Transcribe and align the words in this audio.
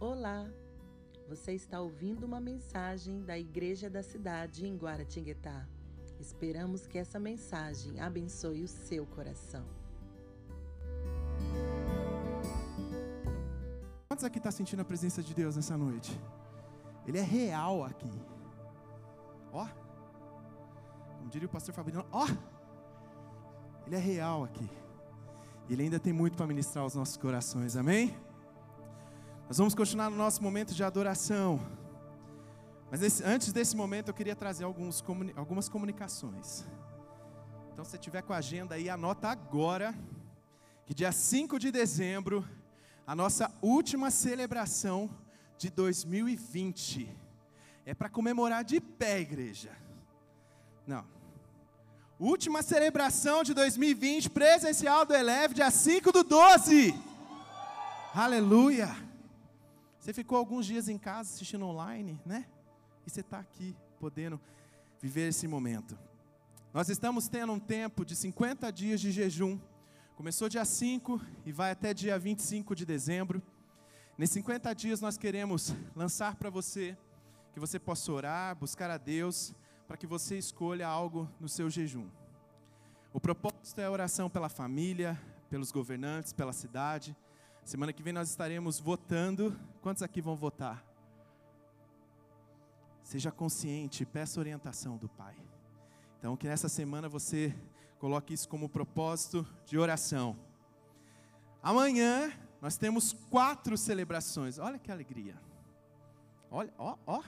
Olá! 0.00 0.48
Você 1.28 1.52
está 1.52 1.78
ouvindo 1.78 2.24
uma 2.24 2.40
mensagem 2.40 3.22
da 3.22 3.38
Igreja 3.38 3.90
da 3.90 4.02
Cidade 4.02 4.66
em 4.66 4.74
Guaratinguetá. 4.74 5.68
Esperamos 6.18 6.86
que 6.86 6.96
essa 6.96 7.20
mensagem 7.20 8.00
abençoe 8.00 8.64
o 8.64 8.66
seu 8.66 9.04
coração. 9.04 9.62
Quantos 14.08 14.24
aqui 14.24 14.38
está 14.38 14.50
sentindo 14.50 14.80
a 14.80 14.86
presença 14.86 15.22
de 15.22 15.34
Deus 15.34 15.56
nessa 15.56 15.76
noite? 15.76 16.18
Ele 17.06 17.18
é 17.18 17.22
real 17.22 17.84
aqui. 17.84 18.10
Ó, 19.52 19.68
como 21.18 21.28
diria 21.28 21.46
o 21.46 21.50
pastor 21.50 21.74
Fabiano, 21.74 22.06
ó, 22.10 22.26
ele 23.86 23.96
é 23.96 23.98
real 23.98 24.44
aqui. 24.44 24.66
Ele 25.68 25.82
ainda 25.82 26.00
tem 26.00 26.14
muito 26.14 26.38
para 26.38 26.46
ministrar 26.46 26.84
aos 26.84 26.94
nossos 26.94 27.18
corações, 27.18 27.76
amém? 27.76 28.16
Nós 29.50 29.58
vamos 29.58 29.74
continuar 29.74 30.08
no 30.08 30.16
nosso 30.16 30.40
momento 30.40 30.72
de 30.72 30.84
adoração. 30.84 31.60
Mas 32.88 33.02
esse, 33.02 33.24
antes 33.24 33.52
desse 33.52 33.74
momento 33.74 34.06
eu 34.06 34.14
queria 34.14 34.36
trazer 34.36 34.62
alguns, 34.62 35.02
algumas 35.34 35.68
comunicações. 35.68 36.64
Então, 37.72 37.84
se 37.84 37.90
você 37.90 37.98
tiver 37.98 38.22
com 38.22 38.32
a 38.32 38.36
agenda 38.36 38.76
aí, 38.76 38.88
anota 38.88 39.26
agora 39.26 39.92
que 40.86 40.94
dia 40.94 41.10
5 41.10 41.58
de 41.58 41.72
dezembro, 41.72 42.48
a 43.04 43.12
nossa 43.16 43.52
última 43.60 44.08
celebração 44.12 45.10
de 45.58 45.68
2020. 45.68 47.12
É 47.84 47.92
para 47.92 48.08
comemorar 48.08 48.62
de 48.62 48.80
pé, 48.80 49.18
igreja. 49.18 49.72
Não. 50.86 51.04
Última 52.20 52.62
celebração 52.62 53.42
de 53.42 53.52
2020, 53.52 54.30
presencial 54.30 55.04
do 55.04 55.12
Eleve, 55.12 55.54
dia 55.54 55.72
5 55.72 56.12
do 56.12 56.22
12. 56.22 56.94
Aleluia. 58.14 59.09
Você 60.00 60.14
ficou 60.14 60.38
alguns 60.38 60.64
dias 60.64 60.88
em 60.88 60.96
casa 60.96 61.28
assistindo 61.28 61.66
online, 61.66 62.18
né? 62.24 62.46
E 63.06 63.10
você 63.10 63.20
está 63.20 63.38
aqui 63.38 63.76
podendo 63.98 64.40
viver 64.98 65.28
esse 65.28 65.46
momento. 65.46 65.96
Nós 66.72 66.88
estamos 66.88 67.28
tendo 67.28 67.52
um 67.52 67.60
tempo 67.60 68.02
de 68.02 68.16
50 68.16 68.72
dias 68.72 68.98
de 68.98 69.12
jejum. 69.12 69.60
Começou 70.16 70.48
dia 70.48 70.64
5 70.64 71.20
e 71.44 71.52
vai 71.52 71.72
até 71.72 71.92
dia 71.92 72.18
25 72.18 72.74
de 72.74 72.86
dezembro. 72.86 73.42
Nesses 74.16 74.34
50 74.34 74.74
dias 74.74 75.02
nós 75.02 75.18
queremos 75.18 75.74
lançar 75.94 76.34
para 76.34 76.48
você 76.48 76.96
que 77.52 77.60
você 77.60 77.78
possa 77.78 78.10
orar, 78.10 78.56
buscar 78.56 78.90
a 78.90 78.96
Deus, 78.96 79.52
para 79.86 79.98
que 79.98 80.06
você 80.06 80.38
escolha 80.38 80.88
algo 80.88 81.28
no 81.38 81.48
seu 81.48 81.68
jejum. 81.68 82.08
O 83.12 83.20
propósito 83.20 83.82
é 83.82 83.84
a 83.84 83.90
oração 83.90 84.30
pela 84.30 84.48
família, 84.48 85.20
pelos 85.50 85.70
governantes, 85.70 86.32
pela 86.32 86.54
cidade. 86.54 87.14
Semana 87.64 87.92
que 87.92 88.02
vem 88.02 88.12
nós 88.12 88.28
estaremos 88.28 88.80
votando. 88.80 89.58
Quantos 89.80 90.02
aqui 90.02 90.20
vão 90.20 90.36
votar? 90.36 90.84
Seja 93.02 93.30
consciente, 93.30 94.04
peça 94.04 94.40
orientação 94.40 94.96
do 94.96 95.08
Pai. 95.08 95.36
Então, 96.18 96.36
que 96.36 96.48
nessa 96.48 96.68
semana 96.68 97.08
você 97.08 97.54
coloque 97.98 98.34
isso 98.34 98.48
como 98.48 98.68
propósito 98.68 99.46
de 99.66 99.78
oração. 99.78 100.36
Amanhã 101.62 102.32
nós 102.60 102.76
temos 102.76 103.12
quatro 103.30 103.76
celebrações. 103.76 104.58
Olha 104.58 104.78
que 104.78 104.90
alegria. 104.90 105.40
Olha, 106.50 106.72
ó, 106.78 106.96
ó. 107.06 107.22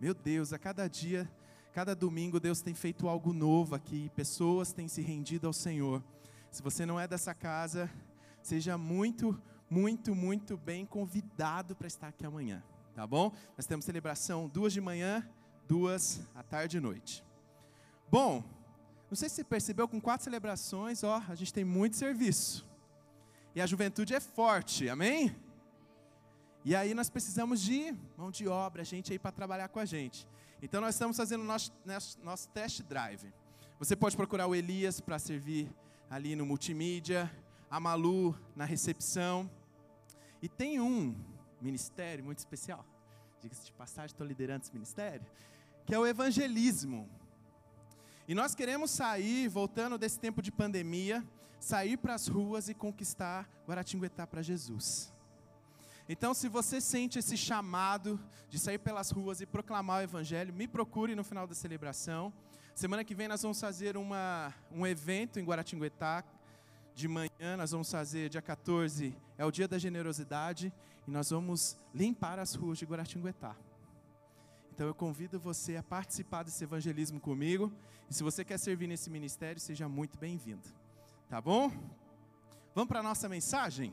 Meu 0.00 0.14
Deus, 0.14 0.52
a 0.52 0.58
cada 0.58 0.88
dia 0.88 1.30
Cada 1.74 1.92
domingo 1.92 2.38
Deus 2.38 2.62
tem 2.62 2.72
feito 2.72 3.08
algo 3.08 3.32
novo 3.32 3.74
aqui, 3.74 4.08
pessoas 4.14 4.72
têm 4.72 4.86
se 4.86 5.02
rendido 5.02 5.48
ao 5.48 5.52
Senhor. 5.52 6.00
Se 6.48 6.62
você 6.62 6.86
não 6.86 7.00
é 7.00 7.08
dessa 7.08 7.34
casa, 7.34 7.90
seja 8.46 8.76
muito, 8.76 9.40
muito, 9.68 10.14
muito 10.14 10.56
bem 10.56 10.84
convidado 10.84 11.74
para 11.74 11.86
estar 11.86 12.08
aqui 12.08 12.26
amanhã, 12.26 12.62
tá 12.94 13.06
bom? 13.06 13.32
Nós 13.56 13.66
temos 13.66 13.84
celebração 13.84 14.48
duas 14.48 14.72
de 14.72 14.80
manhã, 14.80 15.26
duas 15.66 16.20
à 16.34 16.42
tarde 16.42 16.76
e 16.76 16.80
noite. 16.80 17.24
Bom, 18.10 18.44
não 19.10 19.16
sei 19.16 19.28
se 19.28 19.36
você 19.36 19.44
percebeu, 19.44 19.88
com 19.88 20.00
quatro 20.00 20.24
celebrações, 20.24 21.02
ó, 21.02 21.22
a 21.28 21.34
gente 21.34 21.52
tem 21.52 21.64
muito 21.64 21.96
serviço. 21.96 22.68
E 23.54 23.60
a 23.60 23.66
juventude 23.66 24.14
é 24.14 24.20
forte, 24.20 24.88
amém? 24.88 25.34
E 26.64 26.74
aí 26.74 26.94
nós 26.94 27.08
precisamos 27.08 27.60
de 27.60 27.94
mão 28.16 28.30
de 28.30 28.48
obra, 28.48 28.84
gente 28.84 29.12
aí 29.12 29.18
para 29.18 29.32
trabalhar 29.32 29.68
com 29.68 29.78
a 29.78 29.84
gente. 29.84 30.26
Então 30.62 30.80
nós 30.80 30.94
estamos 30.94 31.16
fazendo 31.16 31.44
nosso, 31.44 31.72
nosso, 31.84 32.18
nosso 32.22 32.48
test 32.48 32.82
drive. 32.82 33.32
Você 33.78 33.94
pode 33.94 34.16
procurar 34.16 34.46
o 34.46 34.54
Elias 34.54 35.00
para 35.00 35.18
servir 35.18 35.70
ali 36.10 36.36
no 36.36 36.46
multimídia, 36.46 37.30
a 37.70 37.80
Malu 37.80 38.38
na 38.54 38.64
recepção. 38.64 39.50
E 40.42 40.48
tem 40.48 40.80
um 40.80 41.14
ministério 41.60 42.24
muito 42.24 42.38
especial, 42.38 42.84
diga-se 43.40 43.64
de 43.64 43.72
passagem, 43.72 44.12
estou 44.12 44.26
liderando 44.26 44.64
esse 44.64 44.72
ministério, 44.72 45.26
que 45.86 45.94
é 45.94 45.98
o 45.98 46.06
evangelismo. 46.06 47.08
E 48.28 48.34
nós 48.34 48.54
queremos 48.54 48.90
sair, 48.90 49.48
voltando 49.48 49.98
desse 49.98 50.18
tempo 50.18 50.40
de 50.40 50.50
pandemia, 50.50 51.24
sair 51.60 51.96
para 51.96 52.14
as 52.14 52.28
ruas 52.28 52.68
e 52.68 52.74
conquistar 52.74 53.48
Guaratinguetá 53.66 54.26
para 54.26 54.42
Jesus. 54.42 55.12
Então, 56.06 56.34
se 56.34 56.48
você 56.48 56.80
sente 56.80 57.18
esse 57.18 57.36
chamado 57.36 58.20
de 58.50 58.58
sair 58.58 58.78
pelas 58.78 59.10
ruas 59.10 59.40
e 59.40 59.46
proclamar 59.46 60.00
o 60.00 60.02
Evangelho, 60.02 60.52
me 60.52 60.68
procure 60.68 61.14
no 61.14 61.24
final 61.24 61.46
da 61.46 61.54
celebração. 61.54 62.32
Semana 62.74 63.04
que 63.04 63.14
vem 63.14 63.28
nós 63.28 63.40
vamos 63.40 63.58
fazer 63.58 63.96
uma, 63.96 64.52
um 64.70 64.86
evento 64.86 65.40
em 65.40 65.44
Guaratinguetá. 65.44 66.22
De 66.94 67.08
manhã 67.08 67.56
nós 67.56 67.72
vamos 67.72 67.90
fazer, 67.90 68.28
dia 68.28 68.40
14, 68.40 69.16
é 69.36 69.44
o 69.44 69.50
dia 69.50 69.66
da 69.66 69.78
generosidade, 69.78 70.72
e 71.06 71.10
nós 71.10 71.30
vamos 71.30 71.76
limpar 71.92 72.38
as 72.38 72.54
ruas 72.54 72.78
de 72.78 72.86
Guaratinguetá. 72.86 73.56
Então 74.72 74.86
eu 74.86 74.94
convido 74.94 75.38
você 75.38 75.76
a 75.76 75.82
participar 75.82 76.44
desse 76.44 76.62
evangelismo 76.64 77.20
comigo. 77.20 77.72
E 78.08 78.14
se 78.14 78.22
você 78.22 78.44
quer 78.44 78.58
servir 78.58 78.86
nesse 78.86 79.08
ministério, 79.10 79.60
seja 79.60 79.88
muito 79.88 80.18
bem-vindo. 80.18 80.68
Tá 81.28 81.40
bom? 81.40 81.70
Vamos 82.74 82.88
para 82.88 83.00
a 83.00 83.02
nossa 83.02 83.28
mensagem? 83.28 83.92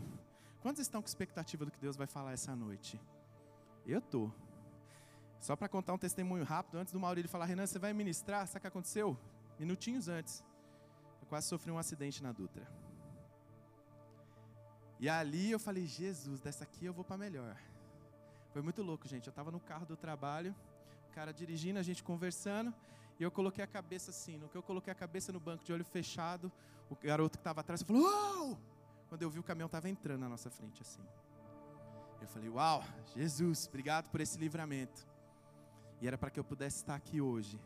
Quantos 0.62 0.82
estão 0.82 1.02
com 1.02 1.08
expectativa 1.08 1.66
do 1.66 1.72
que 1.72 1.80
Deus 1.80 1.96
vai 1.96 2.08
falar 2.08 2.34
essa 2.34 2.56
noite? 2.56 3.00
Eu 3.86 4.00
estou. 4.00 4.34
Só 5.40 5.56
para 5.56 5.68
contar 5.68 5.94
um 5.94 5.98
testemunho 5.98 6.44
rápido, 6.44 6.78
antes 6.78 6.94
do 6.94 7.00
Maurílio 7.00 7.30
falar, 7.30 7.46
Renan, 7.46 7.66
você 7.66 7.80
vai 7.80 7.94
ministrar? 7.94 8.48
Sabe 8.48 8.60
o 8.60 8.62
que 8.62 8.68
aconteceu? 8.68 9.18
Minutinhos 9.60 10.08
antes, 10.08 10.44
eu 11.20 11.28
quase 11.28 11.48
sofri 11.48 11.72
um 11.72 11.78
acidente 11.78 12.22
na 12.22 12.32
Dutra. 12.32 12.81
E 15.02 15.10
ali 15.10 15.52
eu 15.52 15.60
falei, 15.60 15.86
Jesus, 15.86 16.40
dessa 16.40 16.64
aqui 16.64 16.86
eu 16.86 16.94
vou 16.94 17.04
para 17.04 17.18
melhor. 17.18 17.58
Foi 18.54 18.62
muito 18.62 18.82
louco, 18.82 19.08
gente. 19.08 19.28
Eu 19.28 19.32
estava 19.32 19.52
no 19.52 19.60
carro 19.60 19.86
do 19.86 19.98
trabalho, 19.98 20.56
o 21.10 21.14
cara 21.14 21.34
dirigindo, 21.34 21.80
a 21.80 21.84
gente 21.84 22.04
conversando, 22.04 22.74
e 23.20 23.24
eu 23.24 23.32
coloquei 23.32 23.64
a 23.64 23.68
cabeça 23.68 24.12
assim. 24.12 24.38
No 24.38 24.48
que 24.48 24.56
eu 24.56 24.64
coloquei 24.64 24.94
a 24.94 24.96
cabeça 24.96 25.34
no 25.34 25.40
banco 25.40 25.64
de 25.66 25.74
olho 25.74 25.84
fechado, 25.84 26.52
o 26.90 26.96
garoto 26.96 27.38
que 27.38 27.42
estava 27.42 27.62
atrás 27.62 27.82
falou: 27.82 28.04
Uou! 28.04 28.58
quando 29.12 29.24
eu 29.24 29.30
vi 29.30 29.40
o 29.40 29.44
caminhão 29.44 29.66
estava 29.66 29.90
entrando 29.90 30.22
na 30.22 30.30
nossa 30.30 30.50
frente 30.50 30.82
assim. 30.82 31.02
Eu 32.22 32.28
falei: 32.30 32.48
Uau, 32.48 32.82
Jesus, 33.14 33.68
obrigado 33.68 34.08
por 34.10 34.22
esse 34.22 34.38
livramento. 34.38 35.06
E 36.00 36.08
era 36.08 36.18
para 36.18 36.30
que 36.30 36.40
eu 36.40 36.46
pudesse 36.46 36.78
estar 36.78 36.96
aqui 36.96 37.20
hoje, 37.20 37.60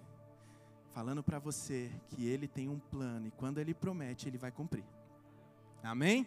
falando 0.90 1.22
para 1.22 1.38
você 1.38 1.91
que 2.07 2.25
Ele 2.25 2.47
tem 2.47 2.67
um 2.67 2.79
plano 2.79 3.28
e 3.28 3.31
quando 3.31 3.59
Ele 3.59 3.75
promete, 3.75 4.28
Ele 4.28 4.40
vai 4.40 4.52
cumprir. 4.52 4.84
Amém? 5.84 6.25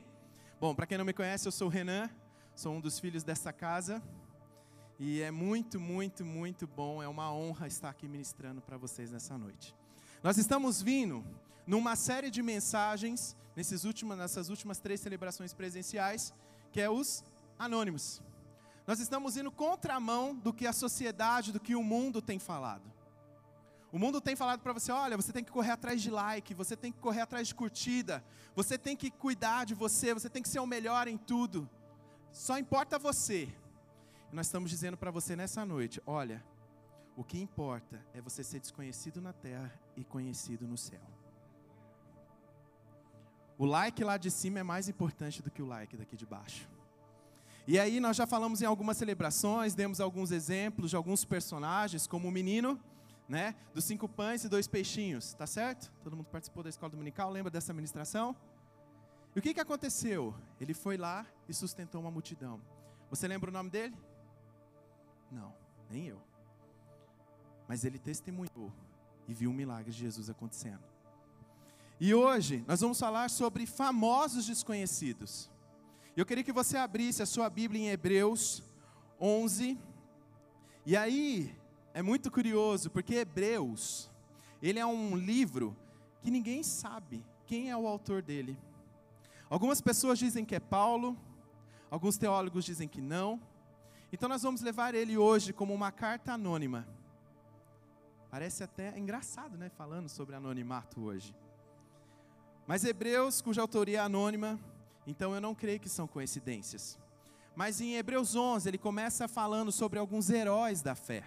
Bom, 0.61 0.75
para 0.75 0.89
quem 0.89 0.99
não 0.99 1.05
me 1.05 1.13
conhece, 1.13 1.47
eu 1.47 1.53
sou 1.53 1.69
o 1.69 1.71
Renan, 1.71 2.11
sou 2.53 2.73
um 2.73 2.81
dos 2.81 2.99
filhos 2.99 3.23
dessa 3.23 3.53
casa. 3.53 4.03
E 4.99 5.21
é 5.23 5.31
muito, 5.31 5.79
muito, 5.79 6.25
muito 6.25 6.67
bom, 6.67 7.01
é 7.01 7.07
uma 7.07 7.33
honra 7.33 7.69
estar 7.69 7.89
aqui 7.89 8.09
ministrando 8.09 8.61
para 8.61 8.77
vocês 8.77 9.13
nessa 9.13 9.39
noite. 9.39 9.73
Nós 10.21 10.37
estamos 10.37 10.83
vindo 10.83 11.25
numa 11.65 11.95
série 11.95 12.29
de 12.29 12.43
mensagens 12.43 13.37
nesses 13.55 13.85
últimos, 13.85 14.19
nessas 14.19 14.49
últimas 14.49 14.81
três 14.81 15.01
celebrações 15.01 15.55
presenciais, 15.55 16.35
que 16.73 16.81
é 16.81 16.91
os 16.91 17.23
anônimos. 17.57 18.21
Nós 18.85 18.99
estamos 18.99 19.37
indo 19.37 19.53
contramão 19.53 20.35
do 20.35 20.53
que 20.53 20.67
a 20.67 20.73
sociedade, 20.73 21.53
do 21.53 21.61
que 21.61 21.77
o 21.77 21.85
mundo 21.85 22.21
tem 22.21 22.41
falado. 22.41 22.93
O 23.91 23.99
mundo 23.99 24.21
tem 24.21 24.37
falado 24.37 24.61
para 24.61 24.73
você: 24.73 24.93
olha, 24.93 25.17
você 25.17 25.33
tem 25.33 25.43
que 25.43 25.51
correr 25.51 25.71
atrás 25.71 26.03
de 26.03 26.11
like, 26.11 26.55
você 26.55 26.77
tem 26.77 26.93
que 26.93 26.99
correr 26.99 27.23
atrás 27.23 27.49
de 27.49 27.55
curtida, 27.55 28.25
você 28.55 28.77
tem 28.77 28.97
que 28.97 29.11
cuidar 29.11 29.65
de 29.65 29.75
você, 29.75 30.13
você 30.13 30.29
tem 30.29 30.43
que 30.43 30.49
ser 30.49 30.61
o 30.61 30.67
melhor 30.67 31.09
em 31.09 31.17
tudo. 31.17 31.69
Só 32.31 32.59
importa 32.59 32.99
você. 32.99 33.49
E 34.31 34.37
nós 34.37 34.47
estamos 34.47 34.71
dizendo 34.71 34.97
para 34.97 35.11
você 35.11 35.35
nessa 35.35 35.65
noite: 35.65 36.03
olha, 36.07 36.45
o 37.17 37.25
que 37.25 37.41
importa 37.41 38.05
é 38.13 38.21
você 38.21 38.45
ser 38.45 38.61
desconhecido 38.61 39.21
na 39.21 39.33
terra 39.33 39.73
e 39.97 40.05
conhecido 40.05 40.69
no 40.69 40.77
céu. 40.77 41.01
O 43.57 43.65
like 43.65 44.05
lá 44.05 44.17
de 44.17 44.31
cima 44.31 44.61
é 44.61 44.63
mais 44.63 44.89
importante 44.89 45.43
do 45.43 45.51
que 45.51 45.61
o 45.61 45.67
like 45.67 45.97
daqui 45.97 46.17
de 46.17 46.25
baixo. 46.25 46.69
E 47.67 47.79
aí 47.79 48.01
nós 48.01 48.17
já 48.17 48.27
falamos 48.27 48.63
em 48.63 48.67
algumas 48.67 48.97
celebrações, 48.97 49.75
demos 49.75 50.01
alguns 50.01 50.31
exemplos 50.31 50.91
de 50.91 50.97
alguns 50.97 51.25
personagens, 51.25 52.07
como 52.07 52.29
o 52.29 52.31
menino, 52.31 52.81
né, 53.29 53.55
dos 53.75 53.85
cinco 53.85 54.09
pães 54.09 54.43
e 54.45 54.49
dois 54.49 54.67
peixinhos, 54.67 55.35
tá 55.35 55.47
certo? 55.47 55.93
Todo 56.03 56.17
mundo 56.17 56.27
participou 56.27 56.63
da 56.63 56.71
escola 56.71 56.91
dominical, 56.91 57.31
lembra 57.31 57.51
dessa 57.51 57.75
ministração? 57.75 58.35
E 59.37 59.39
o 59.39 59.43
que, 59.43 59.53
que 59.53 59.61
aconteceu? 59.61 60.35
Ele 60.61 60.73
foi 60.73 60.97
lá 60.97 61.27
e 61.49 61.53
sustentou 61.53 62.01
uma 62.01 62.11
multidão. 62.11 62.61
Você 63.11 63.29
lembra 63.29 63.51
o 63.51 63.53
nome 63.53 63.69
dele? 63.69 63.97
Não, 65.31 65.55
nem 65.91 66.07
eu. 66.07 66.21
Mas 67.69 67.85
ele 67.85 67.99
testemunhou 67.99 68.73
e 69.27 69.35
viu 69.35 69.51
o 69.51 69.55
milagre 69.55 69.93
de 69.93 69.99
Jesus 69.99 70.31
acontecendo. 70.31 70.83
E 72.01 72.15
hoje 72.15 72.65
nós 72.67 72.81
vamos 72.81 72.99
falar 72.99 73.29
sobre 73.29 73.67
famosos 73.67 74.47
desconhecidos. 74.47 75.51
Eu 76.17 76.25
queria 76.25 76.43
que 76.43 76.53
você 76.53 76.77
abrisse 76.77 77.23
a 77.23 77.27
sua 77.27 77.51
Bíblia 77.51 77.83
em 77.83 77.89
Hebreus 77.91 78.63
11. 79.21 79.79
E 80.87 80.97
aí 80.97 81.55
é 81.95 82.03
muito 82.03 82.31
curioso, 82.31 82.91
porque 82.91 83.15
Hebreus, 83.15 84.11
ele 84.63 84.79
é 84.79 84.87
um 84.87 85.17
livro 85.17 85.77
que 86.21 86.31
ninguém 86.31 86.63
sabe 86.63 87.25
quem 87.47 87.71
é 87.71 87.77
o 87.77 87.87
autor 87.87 88.23
dele. 88.23 88.59
Algumas 89.49 89.81
pessoas 89.81 90.19
dizem 90.19 90.45
que 90.45 90.55
é 90.55 90.61
Paulo, 90.61 91.17
alguns 91.91 92.19
teólogos 92.19 92.65
dizem 92.65 92.87
que 92.87 93.01
não. 93.01 93.41
Então 94.13 94.29
nós 94.29 94.43
vamos 94.43 94.61
levar 94.61 94.95
ele 94.95 95.17
hoje 95.17 95.53
como 95.53 95.73
uma 95.73 95.91
carta 95.91 96.33
anônima. 96.33 96.87
Parece 98.31 98.63
até 98.63 98.99
engraçado, 98.99 99.57
né, 99.57 99.71
falando 99.71 100.09
sobre 100.09 100.35
anonimato 100.35 101.01
hoje. 101.01 101.35
Mas 102.67 102.85
Hebreus, 102.85 103.41
cuja 103.41 103.63
autoria 103.63 103.99
é 103.99 104.01
anônima, 104.03 104.61
então 105.07 105.35
eu 105.35 105.41
não 105.41 105.55
creio 105.55 105.81
que 105.81 105.89
são 105.89 106.07
coincidências. 106.07 106.99
Mas 107.57 107.81
em 107.81 107.97
Hebreus 107.97 108.37
11, 108.37 108.69
ele 108.69 108.77
começa 108.77 109.27
falando 109.27 109.73
sobre 109.73 109.99
alguns 109.99 110.29
heróis 110.29 110.83
da 110.83 110.95
fé. 110.95 111.25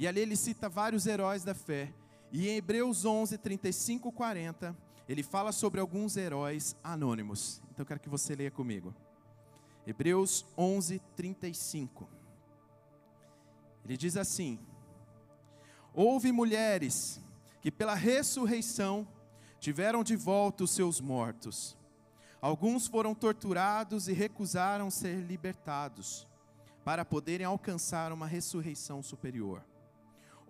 E 0.00 0.08
ali 0.08 0.20
ele 0.20 0.34
cita 0.34 0.66
vários 0.66 1.06
heróis 1.06 1.44
da 1.44 1.52
fé. 1.52 1.92
E 2.32 2.48
em 2.48 2.56
Hebreus 2.56 3.04
11, 3.04 3.36
35, 3.36 4.10
40, 4.10 4.74
ele 5.06 5.22
fala 5.22 5.52
sobre 5.52 5.78
alguns 5.78 6.16
heróis 6.16 6.74
anônimos. 6.82 7.60
Então 7.64 7.82
eu 7.82 7.86
quero 7.86 8.00
que 8.00 8.08
você 8.08 8.34
leia 8.34 8.50
comigo. 8.50 8.94
Hebreus 9.86 10.46
11, 10.56 11.02
35. 11.14 12.08
Ele 13.84 13.94
diz 13.94 14.16
assim: 14.16 14.58
Houve 15.92 16.32
mulheres 16.32 17.20
que 17.60 17.70
pela 17.70 17.94
ressurreição 17.94 19.06
tiveram 19.58 20.02
de 20.02 20.16
volta 20.16 20.64
os 20.64 20.70
seus 20.70 20.98
mortos. 20.98 21.76
Alguns 22.40 22.86
foram 22.86 23.14
torturados 23.14 24.08
e 24.08 24.14
recusaram 24.14 24.90
ser 24.90 25.16
libertados, 25.16 26.26
para 26.82 27.04
poderem 27.04 27.44
alcançar 27.44 28.12
uma 28.12 28.26
ressurreição 28.26 29.02
superior. 29.02 29.62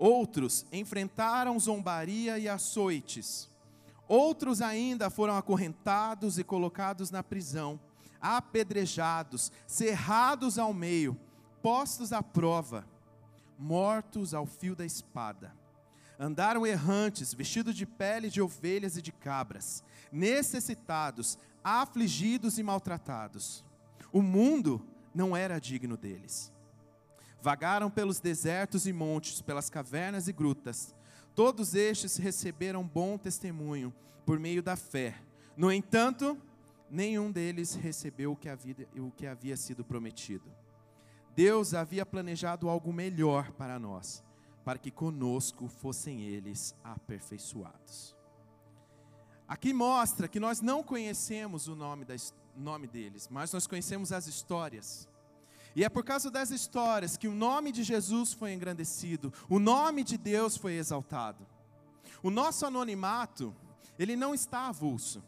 Outros 0.00 0.64
enfrentaram 0.72 1.60
zombaria 1.60 2.38
e 2.38 2.48
açoites. 2.48 3.48
Outros 4.08 4.60
ainda 4.60 5.10
foram 5.10 5.36
acorrentados 5.36 6.38
e 6.38 6.42
colocados 6.42 7.10
na 7.10 7.22
prisão, 7.22 7.78
apedrejados, 8.20 9.52
cerrados 9.66 10.58
ao 10.58 10.72
meio, 10.72 11.16
postos 11.62 12.12
à 12.12 12.22
prova, 12.22 12.84
mortos 13.58 14.34
ao 14.34 14.46
fio 14.46 14.74
da 14.74 14.84
espada 14.84 15.60
andaram 16.20 16.66
errantes, 16.66 17.32
vestidos 17.32 17.74
de 17.74 17.86
pele 17.86 18.28
de 18.28 18.42
ovelhas 18.42 18.94
e 18.98 19.00
de 19.00 19.10
cabras, 19.10 19.82
necessitados, 20.12 21.38
afligidos 21.64 22.58
e 22.58 22.62
maltratados. 22.62 23.64
O 24.12 24.20
mundo 24.20 24.84
não 25.14 25.34
era 25.34 25.58
digno 25.58 25.96
deles. 25.96 26.52
Vagaram 27.42 27.90
pelos 27.90 28.20
desertos 28.20 28.86
e 28.86 28.92
montes, 28.92 29.40
pelas 29.40 29.70
cavernas 29.70 30.28
e 30.28 30.32
grutas. 30.32 30.94
Todos 31.34 31.74
estes 31.74 32.16
receberam 32.16 32.86
bom 32.86 33.16
testemunho 33.16 33.94
por 34.26 34.38
meio 34.38 34.62
da 34.62 34.76
fé. 34.76 35.14
No 35.56 35.72
entanto, 35.72 36.36
nenhum 36.90 37.30
deles 37.30 37.74
recebeu 37.74 38.32
o 38.32 38.36
que 38.36 38.48
havia, 38.48 38.88
o 38.96 39.10
que 39.10 39.26
havia 39.26 39.56
sido 39.56 39.84
prometido. 39.84 40.50
Deus 41.34 41.74
havia 41.74 42.04
planejado 42.04 42.68
algo 42.68 42.92
melhor 42.92 43.52
para 43.52 43.78
nós 43.78 44.22
para 44.64 44.78
que 44.78 44.90
conosco 44.90 45.68
fossem 45.68 46.22
eles 46.22 46.74
aperfeiçoados. 46.84 48.16
Aqui 49.48 49.72
mostra 49.72 50.28
que 50.28 50.38
nós 50.38 50.60
não 50.60 50.82
conhecemos 50.82 51.66
o 51.66 51.74
nome, 51.74 52.04
da, 52.04 52.14
nome 52.54 52.86
deles, 52.86 53.28
mas 53.28 53.52
nós 53.52 53.66
conhecemos 53.66 54.12
as 54.12 54.26
histórias. 54.26 55.08
E 55.74 55.84
é 55.84 55.88
por 55.88 56.04
causa 56.04 56.30
das 56.30 56.50
histórias 56.50 57.16
que 57.16 57.28
o 57.28 57.34
nome 57.34 57.70
de 57.70 57.82
Jesus 57.82 58.32
foi 58.32 58.52
engrandecido, 58.52 59.32
o 59.48 59.58
nome 59.58 60.02
de 60.02 60.18
Deus 60.18 60.56
foi 60.56 60.74
exaltado. 60.74 61.46
O 62.22 62.30
nosso 62.30 62.66
anonimato, 62.66 63.54
ele 63.98 64.16
não 64.16 64.34
está 64.34 64.68
avulso. 64.68 65.22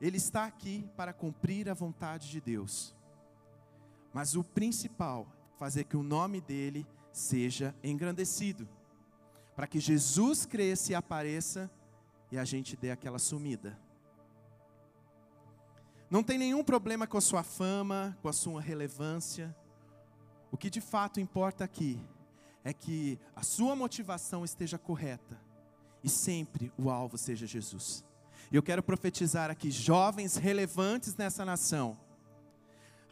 Ele 0.00 0.16
está 0.16 0.44
aqui 0.44 0.88
para 0.96 1.12
cumprir 1.12 1.68
a 1.68 1.74
vontade 1.74 2.30
de 2.30 2.40
Deus. 2.40 2.94
Mas 4.12 4.34
o 4.34 4.42
principal, 4.42 5.26
fazer 5.56 5.84
que 5.84 5.96
o 5.96 6.02
nome 6.02 6.40
dele 6.40 6.86
seja 7.12 7.74
engrandecido, 7.82 8.68
para 9.54 9.66
que 9.66 9.78
Jesus 9.78 10.46
cresça 10.46 10.92
e 10.92 10.94
apareça 10.94 11.70
e 12.30 12.38
a 12.38 12.44
gente 12.44 12.76
dê 12.76 12.90
aquela 12.90 13.18
sumida. 13.18 13.78
Não 16.12 16.22
tem 16.22 16.36
nenhum 16.36 16.62
problema 16.62 17.06
com 17.06 17.16
a 17.16 17.22
sua 17.22 17.42
fama, 17.42 18.14
com 18.20 18.28
a 18.28 18.34
sua 18.34 18.60
relevância. 18.60 19.56
O 20.50 20.58
que 20.58 20.68
de 20.68 20.78
fato 20.78 21.18
importa 21.18 21.64
aqui 21.64 21.98
é 22.62 22.70
que 22.70 23.18
a 23.34 23.42
sua 23.42 23.74
motivação 23.74 24.44
esteja 24.44 24.76
correta 24.76 25.40
e 26.04 26.10
sempre 26.10 26.70
o 26.76 26.90
alvo 26.90 27.16
seja 27.16 27.46
Jesus. 27.46 28.04
E 28.50 28.56
eu 28.56 28.62
quero 28.62 28.82
profetizar 28.82 29.50
aqui 29.50 29.70
jovens 29.70 30.36
relevantes 30.36 31.16
nessa 31.16 31.46
nação. 31.46 31.96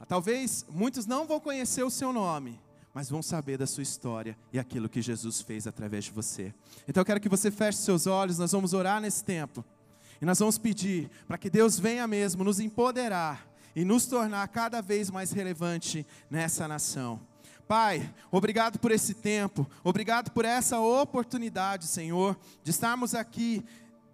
Talvez 0.07 0.67
muitos 0.69 1.07
não 1.07 1.27
vão 1.27 1.41
conhecer 1.41 1.83
o 1.83 1.91
seu 1.91 2.13
nome, 2.13 2.61
mas 2.93 3.09
vão 3.09 3.23
saber 3.23 3.57
da 3.57 3.67
sua 3.67 3.83
história 3.83 4.37
e 4.53 4.59
aquilo 4.59 4.91
que 4.91 5.01
Jesus 5.01 5.41
fez 5.41 5.67
através 5.67 6.05
de 6.05 6.11
você. 6.11 6.53
Então 6.87 7.01
eu 7.01 7.07
quero 7.07 7.21
que 7.21 7.31
você 7.31 7.51
feche 7.51 7.79
seus 7.79 8.07
olhos, 8.07 8.37
nós 8.37 8.53
vamos 8.53 8.75
orar 8.75 9.01
nesse 9.01 9.25
tempo. 9.25 9.65
E 10.21 10.25
nós 10.27 10.39
vamos 10.39 10.59
pedir 10.59 11.11
para 11.27 11.39
que 11.39 11.49
Deus 11.49 11.79
venha 11.79 12.07
mesmo 12.07 12.45
nos 12.45 12.61
empoderar 12.61 13.47
e 13.75 13.85
nos 13.85 14.07
tornar 14.07 14.47
cada 14.49 14.83
vez 14.83 15.11
mais 15.11 15.33
relevante 15.33 16.07
nessa 16.31 16.69
nação. 16.69 17.21
Pai, 17.67 18.13
obrigado 18.31 18.79
por 18.79 18.91
esse 18.91 19.15
tempo, 19.15 19.67
obrigado 19.85 20.33
por 20.33 20.45
essa 20.45 20.81
oportunidade, 20.81 21.87
Senhor, 21.87 22.37
de 22.65 22.71
estarmos 22.73 23.15
aqui 23.15 23.65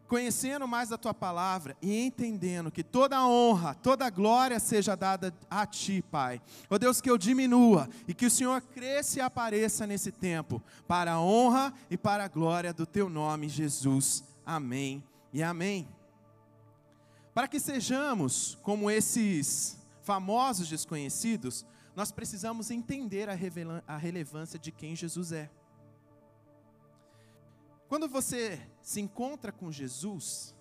conhecendo 0.07 0.69
mais 0.69 0.91
da 0.91 0.99
tua 0.99 1.13
palavra 1.13 1.77
e 1.83 2.07
entendendo 2.07 2.71
que 2.71 2.83
toda 2.83 3.17
a 3.17 3.27
honra, 3.27 3.75
toda 3.75 4.07
a 4.07 4.11
glória 4.11 4.61
seja 4.61 4.95
dada 4.95 5.35
a 5.51 5.67
ti, 5.67 6.03
Pai. 6.11 6.41
Ó 6.71 6.79
Deus, 6.79 7.01
que 7.01 7.11
eu 7.11 7.19
diminua 7.19 7.89
e 8.07 8.15
que 8.15 8.27
o 8.27 8.31
Senhor 8.31 8.61
cresça 8.61 9.19
e 9.19 9.23
apareça 9.23 9.87
nesse 9.87 10.13
tempo, 10.13 10.63
para 10.87 11.13
a 11.13 11.21
honra 11.21 11.73
e 11.91 11.97
para 11.97 12.25
a 12.25 12.29
glória 12.29 12.73
do 12.73 12.87
teu 12.87 13.09
nome, 13.09 13.49
Jesus. 13.49 14.23
Amém 14.45 15.03
e 15.33 15.43
amém. 15.43 15.96
Para 17.37 17.47
que 17.47 17.61
sejamos 17.61 18.57
como 18.63 18.91
esses 18.91 19.79
famosos 20.01 20.71
desconhecidos, 20.71 21.67
nós 21.95 22.11
precisamos 22.11 22.71
entender 22.71 23.29
a, 23.29 23.35
relevância 23.99 24.59
de 24.59 24.73
quem 24.73 24.97
Jesus 24.97 25.33
é. 25.33 25.51
Quando 27.89 28.09
você 28.09 28.59
se 28.81 29.03
encontra 29.03 29.53
com 29.53 29.71
Jesus, 29.71 30.55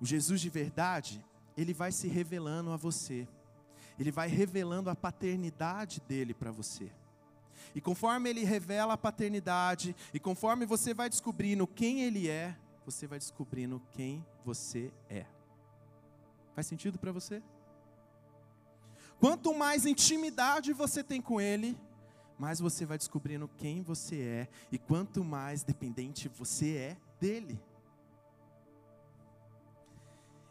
o 0.00 0.04
Jesus 0.04 0.40
de 0.40 0.50
verdade, 0.50 1.24
ele 1.56 1.72
vai 1.72 1.92
se 1.92 2.08
revelando 2.08 2.72
a 2.72 2.76
você. 2.76 3.28
Ele 4.00 4.10
vai 4.10 4.26
revelando 4.26 4.90
a 4.90 4.96
paternidade 4.96 6.00
dele 6.00 6.34
para 6.34 6.50
você. 6.50 6.90
E 7.76 7.80
conforme 7.80 8.28
ele 8.28 8.42
revela 8.42 8.94
a 8.94 8.98
paternidade, 8.98 9.94
e 10.12 10.18
conforme 10.18 10.66
você 10.66 10.92
vai 10.92 11.08
descobrindo 11.08 11.64
quem 11.64 12.02
ele 12.02 12.28
é, 12.28 12.56
você 12.86 13.06
vai 13.06 13.18
descobrindo 13.18 13.82
quem 13.92 14.24
você 14.44 14.92
é. 15.10 15.26
Faz 16.54 16.68
sentido 16.68 16.98
para 16.98 17.10
você? 17.10 17.42
Quanto 19.18 19.52
mais 19.52 19.84
intimidade 19.84 20.72
você 20.72 21.02
tem 21.02 21.20
com 21.20 21.40
ele, 21.40 21.76
mais 22.38 22.60
você 22.60 22.86
vai 22.86 22.96
descobrindo 22.96 23.48
quem 23.48 23.82
você 23.82 24.20
é 24.20 24.48
e 24.70 24.78
quanto 24.78 25.24
mais 25.24 25.64
dependente 25.64 26.28
você 26.28 26.76
é 26.76 26.96
dele. 27.20 27.60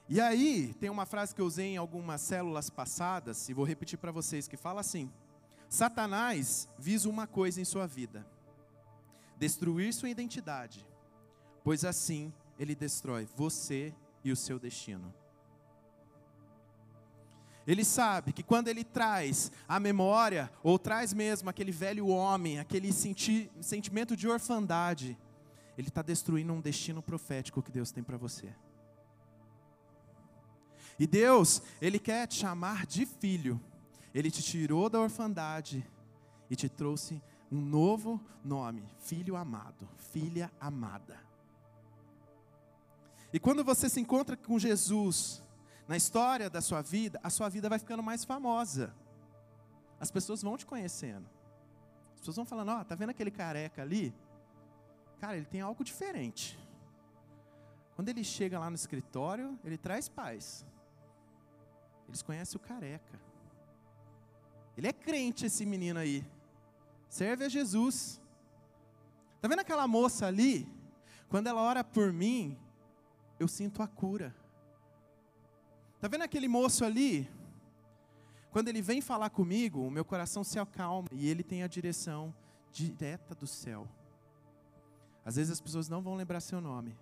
E 0.09 0.19
aí, 0.19 0.73
tem 0.73 0.89
uma 0.89 1.05
frase 1.05 1.33
que 1.33 1.41
eu 1.41 1.45
usei 1.45 1.67
em 1.67 1.77
algumas 1.77 2.21
células 2.21 2.69
passadas, 2.69 3.49
e 3.49 3.53
vou 3.53 3.65
repetir 3.65 3.97
para 3.97 4.11
vocês, 4.11 4.47
que 4.47 4.57
fala 4.57 4.81
assim: 4.81 5.11
Satanás 5.67 6.69
visa 6.77 7.09
uma 7.09 7.25
coisa 7.25 7.59
em 7.59 7.65
sua 7.65 7.87
vida: 7.87 8.27
destruir 9.37 9.91
sua 9.93 10.09
identidade, 10.09 10.85
pois 11.65 11.83
assim 11.83 12.31
ele 12.59 12.75
destrói 12.75 13.27
você 13.35 13.91
e 14.23 14.31
o 14.31 14.35
seu 14.35 14.59
destino. 14.59 15.11
Ele 17.65 17.83
sabe 17.83 18.31
que 18.31 18.43
quando 18.43 18.67
ele 18.67 18.83
traz 18.83 19.51
a 19.67 19.79
memória, 19.79 20.51
ou 20.61 20.77
traz 20.77 21.11
mesmo 21.11 21.49
aquele 21.49 21.71
velho 21.71 22.07
homem, 22.07 22.59
aquele 22.59 22.93
senti 22.93 23.49
sentimento 23.59 24.15
de 24.15 24.27
orfandade, 24.27 25.17
ele 25.75 25.87
está 25.87 26.03
destruindo 26.03 26.53
um 26.53 26.61
destino 26.61 27.01
profético 27.01 27.63
que 27.63 27.71
Deus 27.71 27.91
tem 27.91 28.03
para 28.03 28.15
você. 28.15 28.53
E 30.99 31.07
Deus, 31.07 31.63
Ele 31.81 31.99
quer 31.99 32.27
te 32.27 32.35
chamar 32.35 32.85
de 32.85 33.05
filho. 33.05 33.59
Ele 34.13 34.31
te 34.31 34.41
tirou 34.41 34.89
da 34.89 34.99
orfandade 34.99 35.85
e 36.49 36.55
te 36.55 36.69
trouxe 36.69 37.21
um 37.51 37.59
novo 37.59 38.23
nome: 38.43 38.85
Filho 38.99 39.35
amado, 39.35 39.89
Filha 40.13 40.49
amada. 40.59 41.24
E 43.35 43.39
quando 43.39 43.65
você 43.65 43.89
se 43.89 43.99
encontra 43.99 44.37
com 44.37 44.57
Jesus 44.57 45.43
na 45.89 45.97
história 45.97 46.49
da 46.49 46.61
sua 46.61 46.81
vida, 46.81 47.19
a 47.21 47.29
sua 47.29 47.49
vida 47.49 47.67
vai 47.67 47.77
ficando 47.77 48.01
mais 48.01 48.23
famosa. 48.23 48.95
As 49.99 50.09
pessoas 50.09 50.41
vão 50.41 50.55
te 50.55 50.65
conhecendo. 50.65 51.29
As 52.13 52.19
pessoas 52.19 52.37
vão 52.37 52.45
falando: 52.45 52.69
Ó, 52.69 52.79
oh, 52.79 52.85
tá 52.85 52.95
vendo 52.95 53.09
aquele 53.09 53.29
careca 53.29 53.81
ali? 53.81 54.15
Cara, 55.19 55.35
ele 55.35 55.45
tem 55.45 55.59
algo 55.59 55.83
diferente. 55.83 56.57
Quando 57.97 58.07
ele 58.07 58.23
chega 58.23 58.57
lá 58.57 58.69
no 58.69 58.77
escritório, 58.77 59.59
ele 59.65 59.77
traz 59.77 60.07
paz. 60.07 60.65
Eles 62.07 62.21
conhecem 62.21 62.55
o 62.55 62.61
careca. 62.61 63.19
Ele 64.77 64.87
é 64.87 64.93
crente, 64.93 65.45
esse 65.45 65.65
menino 65.65 65.99
aí. 65.99 66.25
Serve 67.09 67.43
a 67.43 67.49
Jesus. 67.49 68.21
Está 69.35 69.49
vendo 69.49 69.59
aquela 69.59 69.89
moça 69.89 70.25
ali? 70.25 70.65
Quando 71.27 71.47
ela 71.47 71.61
ora 71.61 71.83
por 71.83 72.13
mim, 72.13 72.57
eu 73.39 73.47
sinto 73.47 73.81
a 73.81 73.87
cura. 73.87 74.35
Está 75.95 76.07
vendo 76.07 76.23
aquele 76.23 76.47
moço 76.47 76.85
ali? 76.85 77.29
Quando 78.51 78.69
ele 78.69 78.81
vem 78.81 79.01
falar 79.01 79.29
comigo, 79.29 79.85
o 79.85 79.91
meu 79.91 80.05
coração 80.05 80.43
se 80.43 80.57
acalma 80.57 81.09
e 81.11 81.27
ele 81.27 81.43
tem 81.43 81.63
a 81.63 81.67
direção 81.67 82.33
direta 82.71 83.35
do 83.35 83.47
céu. 83.47 83.87
Às 85.25 85.35
vezes 85.35 85.51
as 85.51 85.59
pessoas 85.59 85.89
não 85.89 86.01
vão 86.01 86.15
lembrar 86.15 86.39
seu 86.39 86.61
nome, 86.61 86.97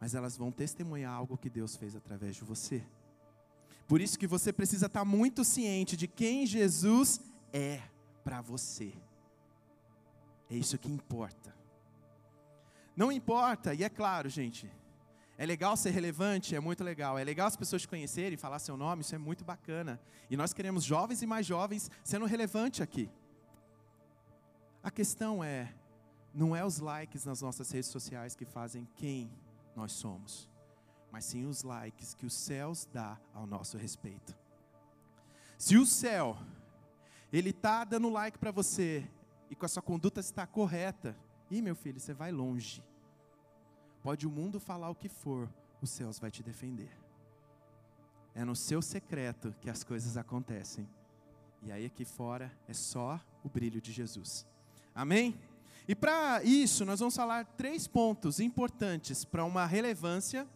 mas 0.00 0.14
elas 0.14 0.36
vão 0.36 0.52
testemunhar 0.52 1.12
algo 1.12 1.38
que 1.38 1.50
Deus 1.50 1.76
fez 1.76 1.96
através 1.96 2.36
de 2.36 2.44
você. 2.44 2.84
Por 3.88 4.00
isso 4.00 4.18
que 4.18 4.26
você 4.26 4.52
precisa 4.52 4.86
estar 4.86 5.04
muito 5.04 5.44
ciente 5.44 5.96
de 5.96 6.06
quem 6.06 6.44
Jesus 6.46 7.20
é 7.52 7.80
para 8.22 8.40
você. 8.40 8.92
É 10.50 10.54
isso 10.56 10.78
que 10.78 10.90
importa. 10.90 11.54
Não 12.96 13.10
importa, 13.10 13.74
e 13.74 13.84
é 13.84 13.88
claro, 13.88 14.28
gente, 14.28 14.70
é 15.38 15.44
legal 15.44 15.76
ser 15.76 15.90
relevante, 15.90 16.54
é 16.54 16.60
muito 16.60 16.82
legal. 16.82 17.18
É 17.18 17.24
legal 17.24 17.46
as 17.46 17.56
pessoas 17.56 17.82
te 17.82 17.88
conhecerem, 17.88 18.38
falar 18.38 18.58
seu 18.58 18.76
nome, 18.76 19.02
isso 19.02 19.14
é 19.14 19.18
muito 19.18 19.44
bacana. 19.44 20.00
E 20.30 20.36
nós 20.36 20.52
queremos 20.52 20.82
jovens 20.82 21.20
e 21.22 21.26
mais 21.26 21.44
jovens 21.44 21.90
sendo 22.02 22.24
relevante 22.24 22.82
aqui. 22.82 23.10
A 24.82 24.90
questão 24.90 25.44
é, 25.44 25.74
não 26.32 26.54
é 26.54 26.64
os 26.64 26.78
likes 26.78 27.24
nas 27.24 27.42
nossas 27.42 27.70
redes 27.70 27.90
sociais 27.90 28.34
que 28.34 28.44
fazem 28.44 28.88
quem 28.96 29.30
nós 29.74 29.92
somos, 29.92 30.48
mas 31.12 31.24
sim 31.24 31.44
os 31.44 31.62
likes 31.62 32.14
que 32.14 32.24
os 32.24 32.32
céus 32.32 32.88
dá 32.90 33.18
ao 33.34 33.46
nosso 33.46 33.76
respeito. 33.76 34.34
Se 35.58 35.76
o 35.76 35.84
céu 35.84 36.38
ele 37.32 37.52
tá 37.52 37.84
dando 37.84 38.08
like 38.08 38.38
para 38.38 38.50
você 38.50 39.06
e 39.50 39.54
com 39.54 39.66
a 39.66 39.68
sua 39.68 39.82
conduta 39.82 40.20
está 40.20 40.46
correta, 40.46 41.16
e 41.50 41.60
meu 41.60 41.76
filho, 41.76 42.00
você 42.00 42.12
vai 42.14 42.32
longe. 42.32 42.82
Pode 44.06 44.24
o 44.24 44.30
mundo 44.30 44.60
falar 44.60 44.88
o 44.88 44.94
que 44.94 45.08
for, 45.08 45.52
os 45.82 45.90
céus 45.90 46.16
vai 46.20 46.30
te 46.30 46.40
defender. 46.40 46.96
É 48.36 48.44
no 48.44 48.54
seu 48.54 48.80
secreto 48.80 49.52
que 49.60 49.68
as 49.68 49.82
coisas 49.82 50.16
acontecem. 50.16 50.88
E 51.60 51.72
aí 51.72 51.84
aqui 51.84 52.04
fora 52.04 52.56
é 52.68 52.72
só 52.72 53.20
o 53.42 53.48
brilho 53.48 53.80
de 53.80 53.90
Jesus. 53.90 54.46
Amém? 54.94 55.36
E 55.88 55.94
para 55.96 56.40
isso, 56.44 56.84
nós 56.84 57.00
vamos 57.00 57.16
falar 57.16 57.46
três 57.56 57.88
pontos 57.88 58.38
importantes 58.38 59.24
para 59.24 59.44
uma 59.44 59.66
relevância 59.66 60.46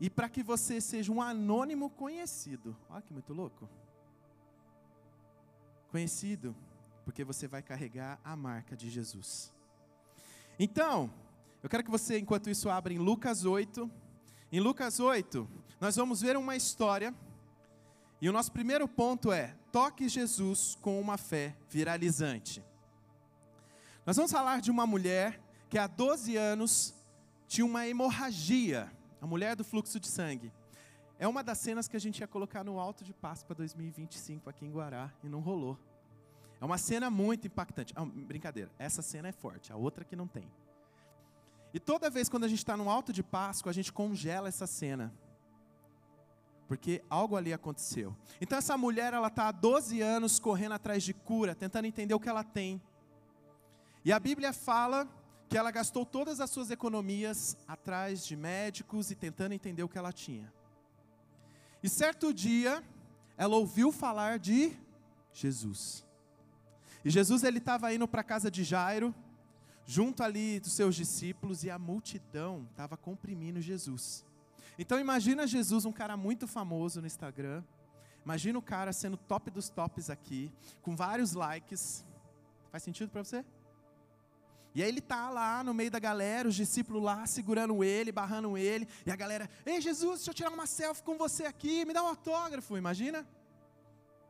e 0.00 0.10
para 0.10 0.28
que 0.28 0.42
você 0.42 0.80
seja 0.80 1.12
um 1.12 1.22
anônimo 1.22 1.88
conhecido. 1.88 2.76
Olha 2.90 3.00
que 3.00 3.12
muito 3.12 3.32
louco. 3.32 3.68
Conhecido, 5.92 6.52
porque 7.04 7.22
você 7.22 7.46
vai 7.46 7.62
carregar 7.62 8.18
a 8.24 8.34
marca 8.34 8.76
de 8.76 8.90
Jesus. 8.90 9.52
Então, 10.58 11.12
eu 11.66 11.68
quero 11.68 11.82
que 11.82 11.90
você, 11.90 12.16
enquanto 12.16 12.48
isso, 12.48 12.70
abra 12.70 12.92
em 12.92 12.98
Lucas 12.98 13.44
8. 13.44 13.90
Em 14.52 14.60
Lucas 14.60 15.00
8, 15.00 15.48
nós 15.80 15.96
vamos 15.96 16.20
ver 16.20 16.36
uma 16.36 16.54
história. 16.54 17.12
E 18.22 18.28
o 18.28 18.32
nosso 18.32 18.52
primeiro 18.52 18.86
ponto 18.86 19.32
é: 19.32 19.56
toque 19.72 20.08
Jesus 20.08 20.76
com 20.80 21.00
uma 21.00 21.18
fé 21.18 21.56
viralizante. 21.68 22.62
Nós 24.06 24.14
vamos 24.14 24.30
falar 24.30 24.60
de 24.60 24.70
uma 24.70 24.86
mulher 24.86 25.42
que 25.68 25.76
há 25.76 25.88
12 25.88 26.36
anos 26.36 26.94
tinha 27.48 27.66
uma 27.66 27.84
hemorragia, 27.84 28.88
a 29.20 29.26
mulher 29.26 29.56
do 29.56 29.64
fluxo 29.64 29.98
de 29.98 30.06
sangue. 30.06 30.52
É 31.18 31.26
uma 31.26 31.42
das 31.42 31.58
cenas 31.58 31.88
que 31.88 31.96
a 31.96 32.00
gente 32.00 32.20
ia 32.20 32.28
colocar 32.28 32.62
no 32.62 32.78
Alto 32.78 33.02
de 33.02 33.12
Páscoa 33.12 33.56
2025 33.56 34.48
aqui 34.48 34.64
em 34.64 34.70
Guará 34.70 35.12
e 35.20 35.28
não 35.28 35.40
rolou. 35.40 35.76
É 36.60 36.64
uma 36.64 36.78
cena 36.78 37.10
muito 37.10 37.48
impactante. 37.48 37.92
Ah, 37.96 38.04
brincadeira, 38.04 38.70
essa 38.78 39.02
cena 39.02 39.26
é 39.26 39.32
forte, 39.32 39.72
a 39.72 39.76
outra 39.76 40.04
que 40.04 40.14
não 40.14 40.28
tem. 40.28 40.48
E 41.76 41.78
toda 41.78 42.08
vez 42.08 42.26
quando 42.26 42.44
a 42.44 42.48
gente 42.48 42.60
está 42.60 42.74
no 42.74 42.88
alto 42.88 43.12
de 43.12 43.22
Páscoa, 43.22 43.68
a 43.68 43.74
gente 43.74 43.92
congela 43.92 44.48
essa 44.48 44.66
cena. 44.66 45.12
Porque 46.66 47.04
algo 47.10 47.36
ali 47.36 47.52
aconteceu. 47.52 48.16
Então 48.40 48.56
essa 48.56 48.78
mulher, 48.78 49.12
ela 49.12 49.26
está 49.28 49.48
há 49.48 49.52
12 49.52 50.00
anos 50.00 50.38
correndo 50.38 50.72
atrás 50.72 51.02
de 51.02 51.12
cura, 51.12 51.54
tentando 51.54 51.84
entender 51.84 52.14
o 52.14 52.18
que 52.18 52.30
ela 52.30 52.42
tem. 52.42 52.80
E 54.02 54.10
a 54.10 54.18
Bíblia 54.18 54.54
fala 54.54 55.06
que 55.50 55.58
ela 55.58 55.70
gastou 55.70 56.06
todas 56.06 56.40
as 56.40 56.48
suas 56.48 56.70
economias 56.70 57.58
atrás 57.68 58.24
de 58.24 58.36
médicos 58.36 59.10
e 59.10 59.14
tentando 59.14 59.52
entender 59.52 59.82
o 59.82 59.88
que 59.88 59.98
ela 59.98 60.14
tinha. 60.14 60.50
E 61.82 61.90
certo 61.90 62.32
dia, 62.32 62.82
ela 63.36 63.54
ouviu 63.54 63.92
falar 63.92 64.38
de 64.38 64.72
Jesus. 65.30 66.06
E 67.04 67.10
Jesus 67.10 67.44
ele 67.44 67.58
estava 67.58 67.92
indo 67.92 68.08
para 68.08 68.22
a 68.22 68.24
casa 68.24 68.50
de 68.50 68.64
Jairo, 68.64 69.14
junto 69.86 70.22
ali 70.22 70.58
dos 70.58 70.72
seus 70.72 70.96
discípulos 70.96 71.62
e 71.62 71.70
a 71.70 71.78
multidão 71.78 72.66
estava 72.70 72.96
comprimindo 72.96 73.60
Jesus. 73.60 74.24
Então 74.78 74.98
imagina 74.98 75.46
Jesus, 75.46 75.84
um 75.84 75.92
cara 75.92 76.16
muito 76.16 76.46
famoso 76.46 77.00
no 77.00 77.06
Instagram. 77.06 77.62
Imagina 78.24 78.58
o 78.58 78.62
cara 78.62 78.92
sendo 78.92 79.16
top 79.16 79.50
dos 79.50 79.68
tops 79.68 80.10
aqui, 80.10 80.52
com 80.82 80.96
vários 80.96 81.32
likes. 81.32 82.04
Faz 82.72 82.82
sentido 82.82 83.08
para 83.08 83.22
você? 83.22 83.44
E 84.74 84.82
aí 84.82 84.88
ele 84.88 85.00
tá 85.00 85.30
lá 85.30 85.64
no 85.64 85.72
meio 85.72 85.90
da 85.90 85.98
galera, 85.98 86.46
os 86.46 86.54
discípulos 86.54 87.02
lá 87.02 87.24
segurando 87.24 87.82
ele, 87.82 88.12
barrando 88.12 88.58
ele, 88.58 88.86
e 89.06 89.10
a 89.10 89.16
galera, 89.16 89.48
ei 89.64 89.80
Jesus, 89.80 90.16
deixa 90.18 90.30
eu 90.32 90.34
tirar 90.34 90.50
uma 90.50 90.66
selfie 90.66 91.02
com 91.02 91.16
você 91.16 91.46
aqui, 91.46 91.86
me 91.86 91.94
dá 91.94 92.02
um 92.02 92.08
autógrafo, 92.08 92.76
imagina? 92.76 93.26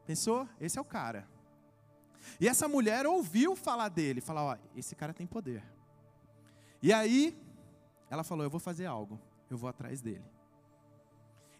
Pensou? 0.07 0.49
Esse 0.61 0.79
é 0.79 0.81
o 0.81 0.85
cara. 0.85 1.27
E 2.41 2.49
essa 2.49 2.69
mulher 2.69 3.07
ouviu 3.07 3.57
falar 3.57 3.89
dele, 3.89 4.21
falar, 4.21 4.45
ó, 4.45 4.57
esse 4.75 4.95
cara 4.95 5.13
tem 5.15 5.27
poder. 5.27 5.65
E 6.83 6.93
aí, 6.93 7.37
ela 8.11 8.23
falou, 8.23 8.45
eu 8.45 8.51
vou 8.51 8.61
fazer 8.61 8.87
algo, 8.87 9.21
eu 9.51 9.57
vou 9.57 9.69
atrás 9.69 10.01
dele. 10.01 10.25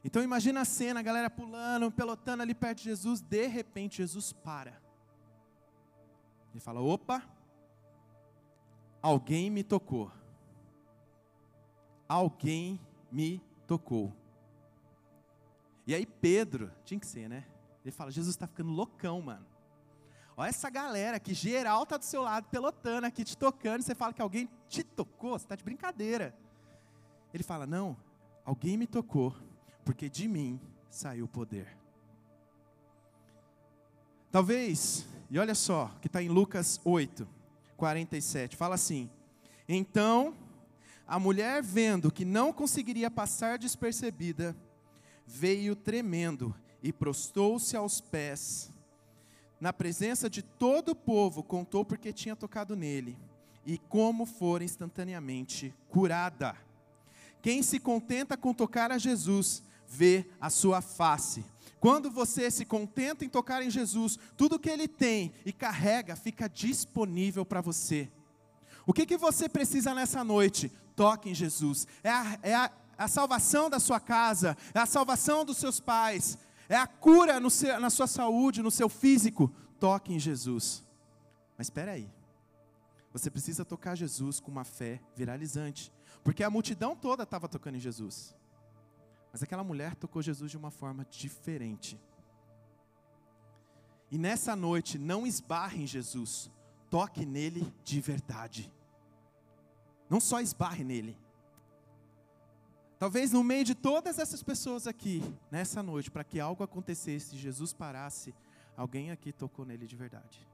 Então 0.05 0.23
imagina 0.23 0.61
a 0.61 0.65
cena, 0.65 1.01
a 1.01 1.03
galera 1.03 1.29
pulando, 1.29 1.91
pelotando 1.91 2.43
ali 2.43 2.55
perto 2.55 2.79
de 2.79 2.85
Jesus, 2.85 3.21
de 3.21 3.47
repente 3.49 3.97
Jesus 3.97 4.33
para. 4.33 4.81
Ele 6.53 6.61
fala, 6.61 6.81
opa, 6.81 7.23
alguém 9.03 9.51
me 9.51 9.65
tocou. 9.65 10.13
Alguém 12.09 12.81
me 13.11 13.43
tocou. 13.67 14.15
E 15.87 15.95
aí 15.95 16.07
Pedro, 16.07 16.71
tinha 16.85 17.01
que 17.01 17.07
ser, 17.07 17.29
né? 17.29 17.45
Ele 17.85 17.91
fala, 17.91 18.11
Jesus 18.11 18.35
está 18.35 18.47
ficando 18.47 18.71
loucão, 18.71 19.21
mano. 19.21 19.47
Olha 20.37 20.51
essa 20.51 20.69
galera 20.69 21.19
que 21.19 21.33
geral 21.33 21.85
está 21.85 21.97
do 21.97 22.05
seu 22.05 22.21
lado, 22.21 22.49
pelotando 22.51 23.07
aqui, 23.07 23.25
te 23.25 23.37
tocando, 23.37 23.81
e 23.81 23.83
você 23.83 23.95
fala 23.95 24.13
que 24.13 24.21
alguém 24.21 24.51
te 24.69 24.85
tocou, 24.85 25.31
você 25.31 25.47
está 25.47 25.57
de 25.57 25.65
brincadeira. 25.65 26.37
Ele 27.33 27.43
fala: 27.43 27.67
Não, 27.67 27.97
alguém 28.45 28.77
me 28.77 28.87
tocou, 28.87 29.35
porque 29.83 30.11
de 30.11 30.29
mim 30.29 30.61
saiu 30.91 31.25
o 31.25 31.29
poder. 31.29 31.75
Talvez, 34.31 35.07
e 35.31 35.39
olha 35.39 35.55
só, 35.55 35.91
que 36.03 36.07
está 36.07 36.23
em 36.23 36.29
Lucas 36.29 36.79
8, 36.85 37.27
47, 37.79 38.57
fala 38.57 38.75
assim: 38.75 39.09
Então, 39.67 40.35
a 41.09 41.19
mulher, 41.19 41.63
vendo 41.63 42.13
que 42.13 42.27
não 42.27 42.53
conseguiria 42.53 43.11
passar 43.11 43.57
despercebida, 43.57 44.55
veio 45.27 45.75
tremendo 45.75 46.55
e 46.83 46.93
prostou-se 46.93 47.75
aos 47.75 48.03
pés 48.03 48.76
na 49.61 49.73
presença 49.73 50.29
de 50.29 50.43
todo 50.43 50.91
o 50.91 50.97
povo, 50.97 51.43
contou 51.43 51.85
porque 51.85 52.13
tinha 52.13 52.37
tocado 52.37 52.77
nele 52.77 53.17
e 53.65 53.79
como 53.79 54.25
fora 54.25 54.63
instantaneamente 54.63 55.75
curada. 55.89 56.57
Quem 57.43 57.63
se 57.63 57.79
contenta 57.79 58.37
com 58.37 58.55
tocar 58.55 58.91
a 58.91 58.99
Jesus, 58.99 59.63
vê 59.89 60.27
a 60.41 60.51
sua 60.51 60.81
face. 60.81 61.45
Quando 61.81 62.11
você 62.11 62.51
se 62.51 62.65
contenta 62.65 63.25
em 63.25 63.29
tocar 63.29 63.63
em 63.63 63.71
Jesus, 63.71 64.19
tudo 64.37 64.59
que 64.59 64.71
ele 64.71 64.89
tem 64.89 65.33
e 65.45 65.53
carrega 65.53 66.17
fica 66.17 66.49
disponível 66.49 67.45
para 67.45 67.61
você. 67.61 68.11
O 68.87 68.93
que, 68.93 69.07
que 69.07 69.17
você 69.17 69.49
precisa 69.49 69.95
nessa 69.95 70.23
noite? 70.23 70.71
Toque 70.95 71.31
em 71.31 71.35
Jesus. 71.35 71.87
É 72.03 72.11
a, 72.11 72.39
é 72.43 72.55
a 72.55 72.71
a 72.99 73.09
salvação 73.09 73.69
da 73.69 73.79
sua 73.79 74.01
casa, 74.01 74.57
é 74.73 74.79
a 74.79 74.87
salvação 74.87 75.45
dos 75.45 75.59
seus 75.59 75.79
pais, 75.79 76.39
é 76.69 76.77
a 76.77 76.87
cura 76.87 77.39
seu, 77.51 77.81
na 77.81 77.91
sua 77.91 78.07
saúde, 78.07 78.63
no 78.63 78.71
seu 78.71 78.89
físico. 78.89 79.53
Toque 79.79 80.13
em 80.13 80.19
Jesus. 80.19 80.85
Mas 81.57 81.67
espera 81.67 81.93
aí. 81.93 82.11
Você 83.13 83.31
precisa 83.31 83.65
tocar 83.65 83.95
Jesus 83.95 84.41
com 84.41 84.51
uma 84.51 84.65
fé 84.65 85.01
viralizante, 85.15 85.91
porque 86.23 86.45
a 86.45 86.51
multidão 86.51 86.95
toda 86.95 87.23
estava 87.23 87.49
tocando 87.49 87.77
em 87.77 87.81
Jesus. 87.81 88.35
Mas 89.33 89.43
aquela 89.43 89.65
mulher 89.65 89.95
tocou 89.95 90.21
Jesus 90.21 90.51
de 90.51 90.57
uma 90.57 90.71
forma 90.71 91.07
diferente. 91.11 92.01
E 94.11 94.19
nessa 94.19 94.55
noite, 94.55 94.99
não 94.99 95.27
esbarre 95.27 95.83
em 95.83 95.87
Jesus, 95.87 96.51
toque 96.91 97.25
nele 97.25 97.73
de 97.83 98.01
verdade. 98.01 98.73
Não 100.09 100.21
só 100.21 100.41
esbarre 100.41 100.85
nele. 100.85 101.19
Talvez 102.99 103.31
no 103.31 103.45
meio 103.45 103.65
de 103.65 103.75
todas 103.75 104.19
essas 104.19 104.43
pessoas 104.43 104.87
aqui, 104.87 105.23
nessa 105.51 105.83
noite, 105.83 106.11
para 106.11 106.25
que 106.25 106.41
algo 106.41 106.65
acontecesse, 106.65 107.37
Jesus 107.37 107.73
parasse, 107.73 108.35
alguém 108.77 109.11
aqui 109.11 109.33
tocou 109.33 109.67
nele 109.67 109.87
de 109.87 109.95
verdade. 109.95 110.47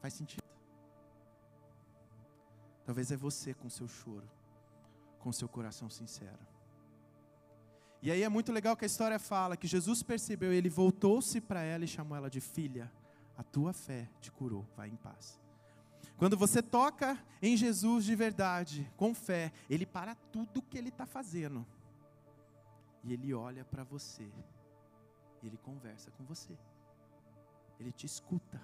Faz 0.00 0.14
sentido? 0.14 0.42
Talvez 2.84 3.10
é 3.12 3.16
você 3.16 3.54
com 3.54 3.70
seu 3.70 3.86
choro, 3.86 4.28
com 5.20 5.32
seu 5.32 5.48
coração 5.48 5.88
sincero. 5.88 6.54
E 8.02 8.10
aí 8.10 8.22
é 8.22 8.28
muito 8.28 8.52
legal 8.52 8.76
que 8.76 8.84
a 8.84 8.86
história 8.86 9.18
fala 9.18 9.56
que 9.56 9.66
Jesus 9.66 10.02
percebeu, 10.02 10.52
ele 10.52 10.68
voltou-se 10.68 11.40
para 11.40 11.62
ela 11.62 11.84
e 11.84 11.88
chamou 11.88 12.16
ela 12.16 12.28
de 12.28 12.40
filha. 12.40 12.92
A 13.36 13.42
tua 13.42 13.72
fé 13.72 14.10
te 14.20 14.30
curou, 14.30 14.66
vai 14.76 14.88
em 14.88 14.96
paz. 14.96 15.40
Quando 16.16 16.36
você 16.36 16.62
toca 16.62 17.18
em 17.42 17.56
Jesus 17.56 18.04
de 18.04 18.14
verdade, 18.14 18.90
com 18.96 19.14
fé, 19.14 19.52
ele 19.68 19.84
para 19.84 20.14
tudo 20.14 20.62
que 20.62 20.78
ele 20.78 20.88
está 20.88 21.04
fazendo. 21.04 21.66
E 23.02 23.12
ele 23.12 23.34
olha 23.34 23.64
para 23.64 23.84
você. 23.84 24.30
Ele 25.42 25.58
conversa 25.58 26.10
com 26.12 26.24
você. 26.24 26.56
Ele 27.78 27.92
te 27.92 28.06
escuta. 28.06 28.60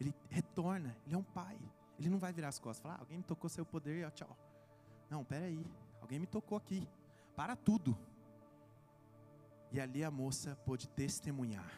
Ele 0.00 0.14
retorna, 0.28 0.96
ele 1.04 1.14
é 1.14 1.18
um 1.18 1.22
pai. 1.22 1.58
Ele 1.98 2.08
não 2.08 2.18
vai 2.18 2.32
virar 2.32 2.48
as 2.48 2.58
costas 2.58 2.78
e 2.78 2.82
falar, 2.82 2.94
ah, 2.94 3.00
alguém 3.00 3.18
me 3.18 3.24
tocou 3.24 3.50
seu 3.50 3.64
poder, 3.66 4.06
ó, 4.06 4.10
tchau. 4.10 4.36
Não, 5.10 5.24
peraí, 5.24 5.66
alguém 6.00 6.18
me 6.18 6.26
tocou 6.26 6.56
aqui. 6.56 6.88
Para 7.34 7.56
tudo. 7.56 7.98
E 9.72 9.80
ali 9.80 10.04
a 10.04 10.10
moça 10.10 10.56
pôde 10.64 10.88
testemunhar. 10.88 11.68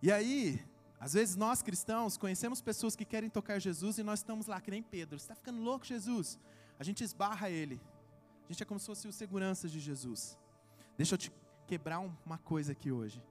E 0.00 0.12
aí, 0.12 0.64
às 1.04 1.12
vezes 1.12 1.36
nós 1.36 1.60
cristãos 1.60 2.16
conhecemos 2.16 2.62
pessoas 2.62 2.96
que 2.96 3.04
querem 3.04 3.28
tocar 3.28 3.58
Jesus 3.58 3.98
e 3.98 4.02
nós 4.02 4.20
estamos 4.20 4.46
lá, 4.46 4.58
que 4.58 4.70
nem 4.70 4.82
Pedro. 4.82 5.18
Você 5.18 5.24
está 5.24 5.34
ficando 5.34 5.60
louco, 5.60 5.84
Jesus? 5.84 6.38
A 6.78 6.82
gente 6.82 7.04
esbarra 7.04 7.50
ele. 7.50 7.78
A 8.48 8.50
gente 8.50 8.62
é 8.62 8.64
como 8.64 8.80
se 8.80 8.86
fosse 8.86 9.06
o 9.06 9.12
segurança 9.12 9.68
de 9.68 9.80
Jesus. 9.80 10.38
Deixa 10.96 11.12
eu 11.14 11.18
te 11.18 11.30
quebrar 11.66 11.98
uma 11.98 12.38
coisa 12.38 12.72
aqui 12.72 12.90
hoje. 12.90 13.22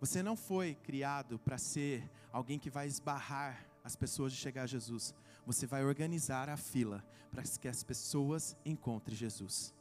Você 0.00 0.24
não 0.24 0.36
foi 0.36 0.74
criado 0.74 1.38
para 1.38 1.56
ser 1.56 2.10
alguém 2.32 2.58
que 2.58 2.68
vai 2.68 2.88
esbarrar 2.88 3.64
as 3.84 3.94
pessoas 3.94 4.32
de 4.32 4.38
chegar 4.38 4.64
a 4.64 4.66
Jesus. 4.66 5.14
Você 5.46 5.68
vai 5.68 5.84
organizar 5.84 6.48
a 6.48 6.56
fila 6.56 7.04
para 7.30 7.44
que 7.44 7.68
as 7.68 7.84
pessoas 7.84 8.56
encontrem 8.64 9.16
Jesus. 9.16 9.72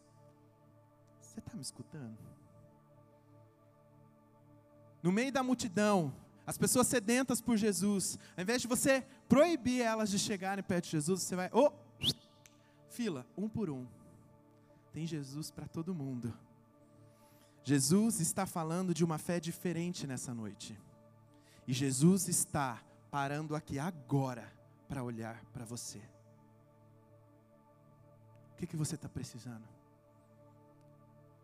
Você 1.19 1.39
está 1.39 1.55
me 1.55 1.63
escutando? 1.63 2.19
No 5.01 5.11
meio 5.11 5.31
da 5.31 5.41
multidão, 5.41 6.13
as 6.45 6.57
pessoas 6.57 6.87
sedentas 6.87 7.39
por 7.39 7.55
Jesus, 7.55 8.19
ao 8.35 8.43
invés 8.43 8.61
de 8.61 8.67
você 8.67 9.05
proibir 9.29 9.81
elas 9.81 10.09
de 10.09 10.19
chegarem 10.19 10.63
perto 10.63 10.85
de 10.85 10.91
Jesus, 10.91 11.21
você 11.21 11.35
vai, 11.35 11.49
oh, 11.53 11.71
fila, 12.89 13.25
um 13.37 13.47
por 13.47 13.69
um. 13.69 13.87
Tem 14.91 15.07
Jesus 15.07 15.49
para 15.49 15.67
todo 15.67 15.95
mundo. 15.95 16.33
Jesus 17.63 18.19
está 18.19 18.45
falando 18.45 18.93
de 18.93 19.03
uma 19.05 19.17
fé 19.17 19.39
diferente 19.39 20.05
nessa 20.05 20.33
noite. 20.33 20.77
E 21.65 21.73
Jesus 21.73 22.27
está 22.27 22.83
parando 23.09 23.55
aqui 23.55 23.79
agora 23.79 24.51
para 24.87 25.03
olhar 25.03 25.43
para 25.45 25.63
você. 25.63 25.99
O 28.51 28.55
que, 28.57 28.67
que 28.67 28.75
você 28.75 28.95
está 28.95 29.07
precisando? 29.07 29.65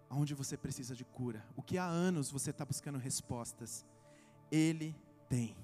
Aonde 0.09 0.33
você 0.33 0.57
precisa 0.57 0.93
de 0.93 1.05
cura? 1.05 1.45
O 1.55 1.61
que 1.61 1.77
há 1.77 1.85
anos 1.85 2.29
você 2.29 2.49
está 2.49 2.65
buscando 2.65 2.97
respostas? 2.97 3.85
Ele 4.51 4.95
tem. 5.27 5.55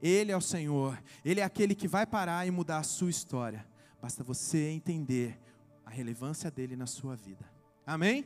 Ele 0.00 0.32
é 0.32 0.36
o 0.36 0.40
Senhor. 0.40 1.00
Ele 1.24 1.40
é 1.40 1.44
aquele 1.44 1.74
que 1.74 1.86
vai 1.86 2.04
parar 2.04 2.46
e 2.46 2.50
mudar 2.50 2.78
a 2.78 2.82
sua 2.82 3.10
história. 3.10 3.66
Basta 4.00 4.24
você 4.24 4.68
entender 4.70 5.38
a 5.86 5.90
relevância 5.90 6.50
dele 6.50 6.74
na 6.74 6.86
sua 6.86 7.14
vida. 7.14 7.44
Amém? 7.86 8.24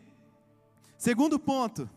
Segundo 0.97 1.39
ponto, 1.39 1.89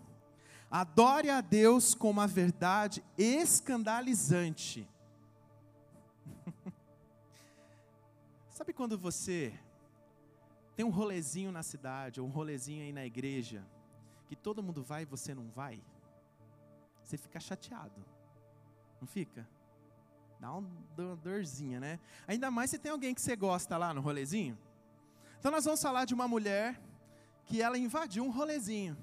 adore 0.69 1.29
a 1.29 1.39
Deus 1.39 1.95
com 1.95 2.09
uma 2.09 2.27
verdade 2.27 3.03
escandalizante. 3.17 4.87
Sabe 8.49 8.73
quando 8.73 8.97
você 8.97 9.53
tem 10.75 10.85
um 10.85 10.89
rolezinho 10.89 11.51
na 11.51 11.63
cidade, 11.63 12.19
ou 12.19 12.27
um 12.27 12.29
rolezinho 12.29 12.83
aí 12.83 12.91
na 12.91 13.05
igreja, 13.05 13.65
que 14.27 14.35
todo 14.35 14.63
mundo 14.63 14.83
vai 14.83 15.03
e 15.03 15.05
você 15.05 15.33
não 15.33 15.49
vai? 15.49 15.81
Você 17.09 17.17
fica 17.17 17.39
chateado, 17.39 18.05
não 19.01 19.07
fica? 19.07 19.49
Dá 20.39 20.53
uma 20.53 21.15
dorzinha, 21.15 21.79
né? 21.79 21.99
Ainda 22.27 22.51
mais 22.51 22.69
se 22.69 22.77
tem 22.77 22.91
alguém 22.91 23.15
que 23.15 23.21
você 23.21 23.35
gosta 23.35 23.75
lá 23.77 23.91
no 23.95 23.99
rolezinho. 23.99 24.55
Então 25.39 25.51
nós 25.51 25.65
vamos 25.65 25.81
falar 25.81 26.05
de 26.05 26.13
uma 26.13 26.27
mulher 26.27 26.79
que 27.45 27.63
ela 27.63 27.79
invadiu 27.79 28.23
um 28.23 28.29
rolezinho. 28.29 28.95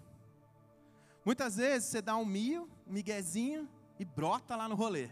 Muitas 1.25 1.57
vezes 1.57 1.89
você 1.89 2.01
dá 2.01 2.17
um 2.17 2.25
mio, 2.25 2.71
um 2.87 2.93
miguezinho 2.93 3.69
e 3.99 4.05
brota 4.05 4.55
lá 4.55 4.69
no 4.69 4.77
rolê. 4.77 5.11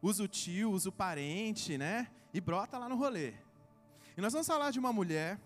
Usa 0.00 0.22
o 0.22 0.28
tio, 0.28 0.70
usa 0.70 0.90
o 0.90 0.92
parente, 0.92 1.76
né? 1.76 2.08
E 2.32 2.40
brota 2.40 2.78
lá 2.78 2.88
no 2.88 2.94
rolê. 2.94 3.34
E 4.16 4.20
nós 4.20 4.32
vamos 4.32 4.46
falar 4.46 4.70
de 4.70 4.78
uma 4.78 4.92
mulher 4.92 5.40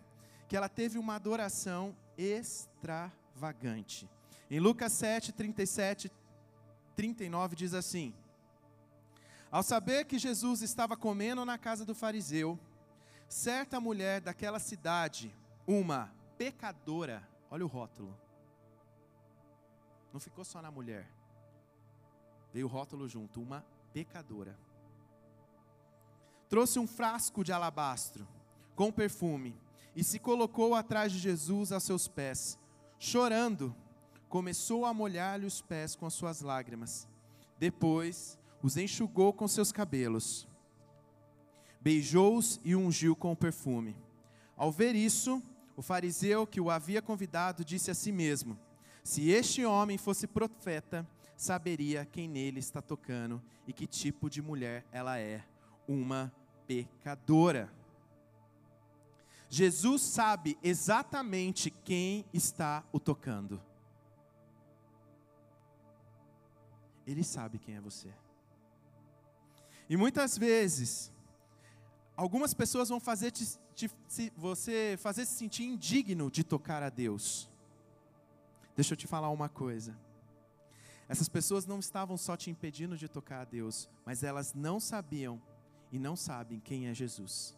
que 0.46 0.54
ela 0.54 0.68
teve 0.68 0.98
uma 0.98 1.14
adoração 1.14 1.96
extravagante. 2.18 4.06
Em 4.50 4.58
Lucas 4.58 4.92
7, 4.92 5.32
37, 5.32 6.10
39 6.96 7.54
diz 7.54 7.74
assim: 7.74 8.14
Ao 9.50 9.62
saber 9.62 10.04
que 10.06 10.18
Jesus 10.18 10.62
estava 10.62 10.96
comendo 10.96 11.44
na 11.44 11.58
casa 11.58 11.84
do 11.84 11.94
fariseu, 11.94 12.58
certa 13.28 13.78
mulher 13.78 14.20
daquela 14.20 14.58
cidade, 14.58 15.34
uma 15.66 16.12
pecadora. 16.38 17.28
Olha 17.50 17.64
o 17.64 17.68
rótulo. 17.68 18.16
Não 20.12 20.20
ficou 20.20 20.44
só 20.44 20.62
na 20.62 20.70
mulher. 20.70 21.10
Veio 22.52 22.66
o 22.66 22.70
rótulo 22.70 23.06
junto, 23.06 23.42
uma 23.42 23.64
pecadora. 23.92 24.58
Trouxe 26.48 26.78
um 26.78 26.86
frasco 26.86 27.44
de 27.44 27.52
alabastro 27.52 28.26
com 28.74 28.90
perfume 28.90 29.54
e 29.94 30.02
se 30.02 30.18
colocou 30.18 30.74
atrás 30.74 31.12
de 31.12 31.18
Jesus 31.18 31.72
a 31.72 31.80
seus 31.80 32.08
pés. 32.08 32.58
Chorando, 32.98 33.76
começou 34.28 34.84
a 34.84 34.92
molhar-lhe 34.92 35.46
os 35.46 35.60
pés 35.60 35.96
com 35.96 36.06
as 36.06 36.14
suas 36.14 36.40
lágrimas. 36.40 37.08
Depois, 37.58 38.38
os 38.62 38.76
enxugou 38.76 39.32
com 39.32 39.48
seus 39.48 39.72
cabelos. 39.72 40.46
Beijou-os 41.80 42.60
e 42.64 42.74
ungiu 42.74 43.16
com 43.16 43.32
o 43.32 43.36
perfume. 43.36 43.96
Ao 44.56 44.70
ver 44.70 44.94
isso, 44.94 45.42
o 45.76 45.82
fariseu 45.82 46.46
que 46.46 46.60
o 46.60 46.70
havia 46.70 47.00
convidado 47.00 47.64
disse 47.64 47.90
a 47.90 47.94
si 47.94 48.10
mesmo: 48.10 48.58
Se 49.04 49.30
este 49.30 49.64
homem 49.64 49.96
fosse 49.96 50.26
profeta, 50.26 51.06
saberia 51.36 52.04
quem 52.04 52.28
nele 52.28 52.58
está 52.58 52.82
tocando 52.82 53.40
e 53.66 53.72
que 53.72 53.86
tipo 53.86 54.28
de 54.28 54.42
mulher 54.42 54.84
ela 54.90 55.18
é, 55.18 55.44
uma 55.86 56.32
pecadora. 56.66 57.72
Jesus 59.48 60.02
sabe 60.02 60.58
exatamente 60.62 61.70
quem 61.70 62.24
está 62.34 62.84
o 62.92 63.00
tocando. 63.00 63.62
Ele 67.08 67.24
sabe 67.24 67.58
quem 67.58 67.74
é 67.74 67.80
você. 67.80 68.12
E 69.88 69.96
muitas 69.96 70.36
vezes, 70.36 71.10
algumas 72.14 72.52
pessoas 72.52 72.90
vão 72.90 73.00
fazer 73.00 73.30
te, 73.30 73.46
te, 73.74 73.90
se, 74.06 74.30
você 74.36 74.98
fazer 75.00 75.24
se 75.24 75.32
sentir 75.32 75.64
indigno 75.64 76.30
de 76.30 76.44
tocar 76.44 76.82
a 76.82 76.90
Deus. 76.90 77.50
Deixa 78.76 78.92
eu 78.92 78.96
te 78.96 79.06
falar 79.06 79.30
uma 79.30 79.48
coisa. 79.48 79.98
Essas 81.08 81.30
pessoas 81.30 81.64
não 81.64 81.78
estavam 81.78 82.18
só 82.18 82.36
te 82.36 82.50
impedindo 82.50 82.94
de 82.94 83.08
tocar 83.08 83.40
a 83.40 83.44
Deus, 83.46 83.88
mas 84.04 84.22
elas 84.22 84.52
não 84.52 84.78
sabiam 84.78 85.40
e 85.90 85.98
não 85.98 86.14
sabem 86.14 86.60
quem 86.60 86.88
é 86.88 86.94
Jesus. 86.94 87.56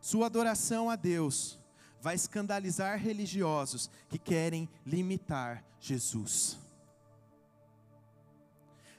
Sua 0.00 0.26
adoração 0.26 0.90
a 0.90 0.96
Deus 0.96 1.60
vai 2.06 2.14
escandalizar 2.14 3.00
religiosos 3.00 3.90
que 4.08 4.16
querem 4.16 4.68
limitar 4.86 5.64
Jesus. 5.80 6.56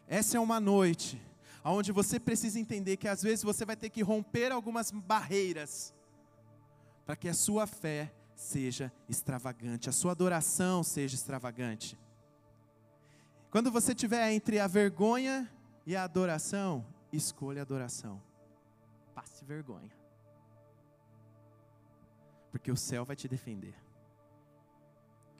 Essa 0.05 0.35
é 0.35 0.39
uma 0.41 0.59
noite 0.59 1.17
onde 1.63 1.93
você 1.93 2.19
precisa 2.19 2.59
entender 2.59 2.97
que 2.97 3.07
às 3.07 3.23
vezes 3.23 3.45
você 3.45 3.63
vai 3.63 3.77
ter 3.77 3.89
que 3.89 4.01
romper 4.01 4.51
algumas 4.51 4.91
barreiras 4.91 5.93
para 7.05 7.15
que 7.15 7.29
a 7.29 7.33
sua 7.33 7.65
fé 7.65 8.11
seja 8.35 8.91
extravagante, 9.07 9.87
a 9.87 9.93
sua 9.93 10.11
adoração 10.11 10.83
seja 10.83 11.15
extravagante. 11.15 11.97
Quando 13.49 13.71
você 13.71 13.95
tiver 13.95 14.33
entre 14.33 14.59
a 14.59 14.67
vergonha 14.67 15.49
e 15.85 15.95
a 15.95 16.03
adoração, 16.03 16.85
escolha 17.13 17.61
a 17.61 17.63
adoração. 17.63 18.21
Passe 19.15 19.45
vergonha. 19.45 19.96
Porque 22.57 22.71
o 22.71 22.75
céu 22.75 23.05
vai 23.05 23.15
te 23.15 23.27
defender. 23.27 23.75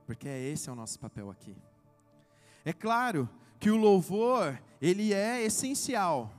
Porque 0.06 0.30
é 0.30 0.40
esse 0.40 0.70
é 0.70 0.72
o 0.72 0.76
nosso 0.76 1.00
papel 1.00 1.32
aqui. 1.32 1.58
É 2.64 2.72
claro 2.72 3.28
que 3.60 3.72
o 3.72 3.76
louvor, 3.76 4.62
ele 4.80 5.16
é 5.16 5.42
essencial. 5.42 6.32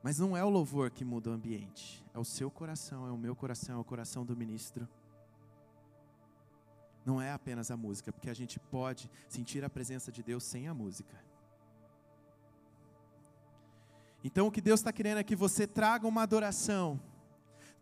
Mas 0.00 0.20
não 0.20 0.36
é 0.36 0.44
o 0.44 0.48
louvor 0.48 0.92
que 0.92 1.04
muda 1.04 1.30
o 1.30 1.32
ambiente, 1.32 2.04
é 2.14 2.18
o 2.20 2.24
seu 2.24 2.52
coração, 2.52 3.04
é 3.04 3.10
o 3.10 3.16
meu 3.16 3.34
coração, 3.34 3.78
é 3.78 3.80
o 3.80 3.84
coração 3.84 4.24
do 4.24 4.36
ministro. 4.36 4.88
Não 7.04 7.20
é 7.20 7.32
apenas 7.32 7.68
a 7.68 7.76
música, 7.76 8.12
porque 8.12 8.30
a 8.30 8.34
gente 8.34 8.60
pode 8.60 9.10
sentir 9.28 9.64
a 9.64 9.70
presença 9.70 10.12
de 10.12 10.22
Deus 10.22 10.44
sem 10.44 10.68
a 10.68 10.74
música. 10.74 11.18
Então 14.22 14.46
o 14.46 14.52
que 14.52 14.60
Deus 14.60 14.78
está 14.78 14.92
querendo 14.92 15.18
é 15.18 15.24
que 15.24 15.34
você 15.34 15.66
traga 15.66 16.06
uma 16.06 16.22
adoração 16.22 17.00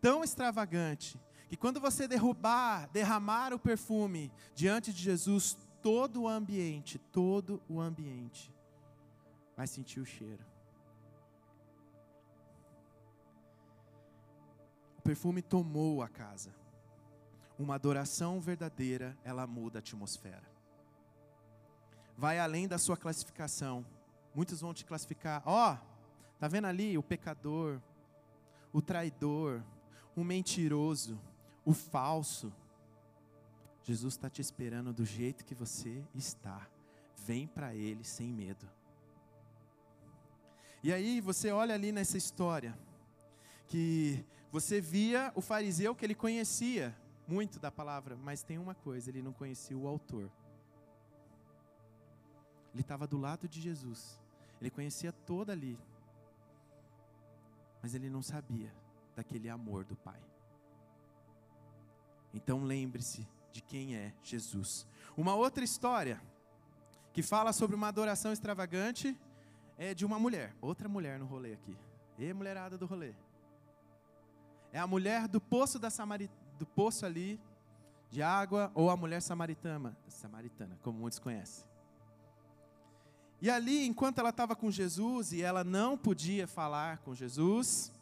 tão 0.00 0.24
extravagante, 0.24 1.20
que 1.48 1.56
quando 1.56 1.80
você 1.80 2.06
derrubar, 2.06 2.88
derramar 2.90 3.52
o 3.52 3.58
perfume 3.58 4.32
diante 4.54 4.92
de 4.92 5.02
Jesus, 5.02 5.58
todo 5.82 6.22
o 6.22 6.28
ambiente, 6.28 6.98
todo 6.98 7.60
o 7.68 7.80
ambiente 7.80 8.54
vai 9.56 9.66
sentir 9.66 10.00
o 10.00 10.06
cheiro. 10.06 10.44
O 14.98 15.02
perfume 15.02 15.42
tomou 15.42 16.02
a 16.02 16.08
casa. 16.08 16.54
Uma 17.58 17.74
adoração 17.74 18.40
verdadeira, 18.40 19.18
ela 19.24 19.46
muda 19.46 19.78
a 19.78 19.80
atmosfera. 19.80 20.48
Vai 22.16 22.38
além 22.38 22.68
da 22.68 22.78
sua 22.78 22.96
classificação. 22.96 23.84
Muitos 24.34 24.60
vão 24.60 24.72
te 24.72 24.84
classificar, 24.84 25.42
ó, 25.44 25.72
oh, 25.72 25.78
tá 26.38 26.46
vendo 26.46 26.66
ali 26.66 26.96
o 26.96 27.02
pecador, 27.02 27.80
o 28.72 28.80
traidor, 28.80 29.62
o 30.20 30.24
mentiroso, 30.24 31.18
o 31.64 31.72
falso. 31.72 32.52
Jesus 33.83 34.14
está 34.14 34.28
te 34.28 34.42
esperando 34.42 34.92
do 34.92 35.04
jeito 35.04 35.44
que 35.44 35.54
você 35.54 36.04
está. 36.14 36.68
Vem 37.24 37.46
para 37.46 37.74
Ele 37.74 38.04
sem 38.04 38.33
medo. 38.33 38.68
E 40.83 40.92
aí 40.92 41.20
você 41.20 41.50
olha 41.50 41.74
ali 41.74 41.92
nessa 41.92 42.16
história 42.16 42.78
que 43.66 44.24
você 44.50 44.80
via 44.80 45.33
o 45.35 45.40
fariseu 45.40 45.94
que 45.94 46.04
ele 46.04 46.14
conhecia 46.14 46.96
muito 47.28 47.61
da 47.61 47.70
palavra, 47.70 48.16
mas 48.16 48.42
tem 48.42 48.59
uma 48.59 48.74
coisa, 48.74 49.11
ele 49.11 49.22
não 49.22 49.33
conhecia 49.33 49.76
o 49.76 49.87
autor. 49.87 50.30
Ele 52.72 52.83
estava 52.83 53.06
do 53.06 53.18
lado 53.18 53.46
de 53.48 53.61
Jesus. 53.61 54.18
Ele 54.61 54.70
conhecia 54.70 55.12
toda 55.12 55.52
ali. 55.52 55.78
Mas 57.83 57.94
ele 57.94 58.09
não 58.09 58.22
sabia 58.22 58.72
daquele 59.20 59.50
amor 59.50 59.85
do 59.85 59.94
Pai. 59.94 60.18
Então 62.33 62.64
lembre-se 62.64 63.28
de 63.52 63.61
quem 63.61 63.94
é 63.94 64.14
Jesus. 64.22 64.87
Uma 65.14 65.35
outra 65.35 65.62
história 65.62 66.18
que 67.12 67.22
fala 67.22 67.52
sobre 67.52 67.76
uma 67.76 67.88
adoração 67.88 68.33
extravagante 68.33 69.14
é 69.76 69.92
de 69.92 70.06
uma 70.06 70.18
mulher, 70.18 70.56
outra 70.61 70.88
mulher 70.88 71.18
no 71.18 71.26
rolê 71.26 71.52
aqui. 71.52 71.76
E 72.18 72.33
mulherada 72.33 72.78
do 72.78 72.87
rolê. 72.87 73.14
É 74.72 74.78
a 74.78 74.87
mulher 74.87 75.28
do 75.28 75.40
poço 75.40 75.78
da 75.78 75.90
Samari, 75.90 76.30
do 76.59 76.64
poço 76.64 77.04
ali 77.04 77.38
de 78.11 78.22
água 78.22 78.70
ou 78.74 78.88
a 78.88 78.96
mulher 78.96 79.20
samaritana, 79.20 79.96
samaritana, 80.09 80.78
como 80.83 80.98
muitos 80.98 81.18
conhecem. 81.18 81.66
E 83.42 83.50
ali, 83.50 83.87
enquanto 83.87 84.18
ela 84.18 84.30
estava 84.30 84.56
com 84.56 84.70
Jesus 84.70 85.33
e 85.33 85.42
ela 85.42 85.62
não 85.62 85.96
podia 85.96 86.46
falar 86.46 86.98
com 86.98 87.14
Jesus, 87.14 87.92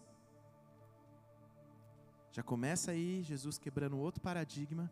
já 2.39 2.43
começa 2.45 2.93
aí 2.93 3.21
Jesus 3.25 3.59
quebrando 3.59 3.99
outro 3.99 4.21
paradigma. 4.21 4.89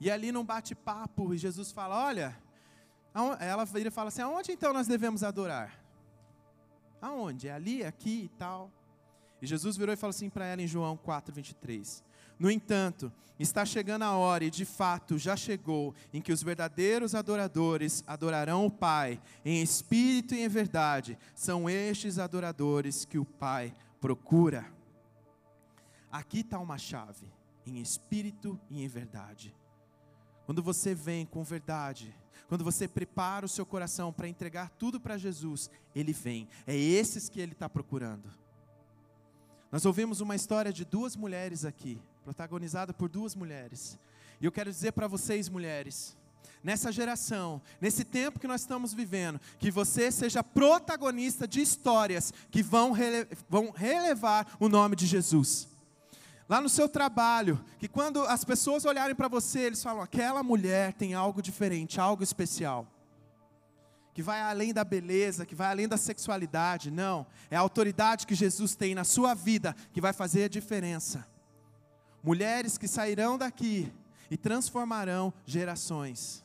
E 0.00 0.10
ali 0.10 0.32
num 0.32 0.42
bate-papo, 0.42 1.36
Jesus 1.36 1.70
fala: 1.70 2.06
Olha, 2.06 2.34
ela 3.38 3.66
vira 3.66 3.88
e 3.88 3.92
fala 3.92 4.08
assim: 4.08 4.22
Aonde 4.22 4.50
então 4.50 4.72
nós 4.72 4.88
devemos 4.88 5.22
adorar? 5.22 5.78
Aonde? 7.02 7.48
É 7.48 7.52
ali, 7.52 7.84
aqui 7.84 8.22
e 8.24 8.28
tal. 8.38 8.70
E 9.42 9.46
Jesus 9.46 9.76
virou 9.76 9.92
e 9.92 9.96
falou 9.96 10.08
assim 10.08 10.30
para 10.30 10.46
ela 10.46 10.62
em 10.62 10.66
João 10.66 10.96
4, 10.96 11.34
23. 11.34 12.02
No 12.38 12.50
entanto, 12.50 13.12
está 13.38 13.66
chegando 13.66 14.04
a 14.04 14.12
hora, 14.12 14.42
e 14.42 14.50
de 14.50 14.64
fato 14.64 15.18
já 15.18 15.36
chegou, 15.36 15.94
em 16.14 16.22
que 16.22 16.32
os 16.32 16.42
verdadeiros 16.42 17.14
adoradores 17.14 18.02
adorarão 18.06 18.64
o 18.64 18.70
Pai 18.70 19.20
em 19.44 19.60
espírito 19.60 20.34
e 20.34 20.40
em 20.40 20.48
verdade. 20.48 21.18
São 21.34 21.68
estes 21.68 22.18
adoradores 22.18 23.04
que 23.04 23.18
o 23.18 23.24
Pai 23.26 23.74
procura. 24.00 24.80
Aqui 26.12 26.40
está 26.40 26.58
uma 26.58 26.76
chave, 26.76 27.26
em 27.66 27.80
espírito 27.80 28.60
e 28.68 28.84
em 28.84 28.86
verdade. 28.86 29.56
Quando 30.44 30.62
você 30.62 30.94
vem 30.94 31.24
com 31.24 31.42
verdade, 31.42 32.14
quando 32.48 32.62
você 32.62 32.86
prepara 32.86 33.46
o 33.46 33.48
seu 33.48 33.64
coração 33.64 34.12
para 34.12 34.28
entregar 34.28 34.68
tudo 34.68 35.00
para 35.00 35.16
Jesus, 35.16 35.70
Ele 35.94 36.12
vem. 36.12 36.46
É 36.66 36.76
esses 36.76 37.30
que 37.30 37.40
Ele 37.40 37.52
está 37.52 37.66
procurando. 37.66 38.28
Nós 39.70 39.86
ouvimos 39.86 40.20
uma 40.20 40.36
história 40.36 40.70
de 40.70 40.84
duas 40.84 41.16
mulheres 41.16 41.64
aqui, 41.64 41.98
protagonizada 42.22 42.92
por 42.92 43.08
duas 43.08 43.34
mulheres. 43.34 43.98
E 44.38 44.44
eu 44.44 44.52
quero 44.52 44.70
dizer 44.70 44.92
para 44.92 45.08
vocês, 45.08 45.48
mulheres, 45.48 46.14
nessa 46.62 46.92
geração, 46.92 47.62
nesse 47.80 48.04
tempo 48.04 48.38
que 48.38 48.46
nós 48.46 48.60
estamos 48.60 48.92
vivendo, 48.92 49.40
que 49.58 49.70
você 49.70 50.12
seja 50.12 50.44
protagonista 50.44 51.48
de 51.48 51.62
histórias 51.62 52.34
que 52.50 52.62
vão, 52.62 52.92
rele 52.92 53.26
vão 53.48 53.70
relevar 53.70 54.58
o 54.60 54.68
nome 54.68 54.94
de 54.94 55.06
Jesus. 55.06 55.71
Lá 56.48 56.60
no 56.60 56.68
seu 56.68 56.88
trabalho, 56.88 57.62
que 57.78 57.88
quando 57.88 58.22
as 58.22 58.44
pessoas 58.44 58.84
olharem 58.84 59.14
para 59.14 59.28
você, 59.28 59.60
eles 59.60 59.82
falam: 59.82 60.02
aquela 60.02 60.42
mulher 60.42 60.92
tem 60.92 61.14
algo 61.14 61.40
diferente, 61.40 62.00
algo 62.00 62.22
especial 62.22 62.86
que 64.14 64.22
vai 64.22 64.42
além 64.42 64.72
da 64.74 64.84
beleza, 64.84 65.46
que 65.46 65.54
vai 65.54 65.70
além 65.70 65.88
da 65.88 65.96
sexualidade, 65.96 66.90
não. 66.90 67.26
É 67.50 67.56
a 67.56 67.60
autoridade 67.60 68.26
que 68.26 68.34
Jesus 68.34 68.74
tem 68.74 68.94
na 68.94 69.04
sua 69.04 69.34
vida 69.34 69.74
que 69.92 70.00
vai 70.00 70.12
fazer 70.12 70.44
a 70.44 70.48
diferença. 70.48 71.26
Mulheres 72.22 72.76
que 72.76 72.86
sairão 72.86 73.38
daqui 73.38 73.92
e 74.30 74.36
transformarão 74.36 75.32
gerações. 75.46 76.44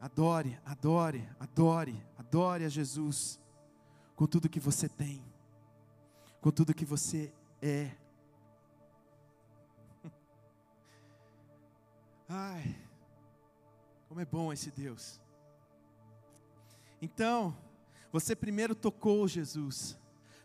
Adore, 0.00 0.58
adore, 0.64 1.28
adore, 1.38 2.02
adore 2.18 2.64
a 2.64 2.68
Jesus 2.68 3.38
com 4.16 4.26
tudo 4.26 4.48
que 4.48 4.58
você 4.58 4.88
tem, 4.88 5.22
com 6.40 6.50
tudo 6.50 6.74
que 6.74 6.86
você 6.86 7.30
é. 7.60 7.90
Ai, 12.32 12.76
como 14.06 14.20
é 14.20 14.24
bom 14.24 14.52
esse 14.52 14.70
Deus. 14.70 15.20
Então, 17.02 17.56
você 18.12 18.36
primeiro 18.36 18.72
tocou 18.72 19.26
Jesus, 19.26 19.98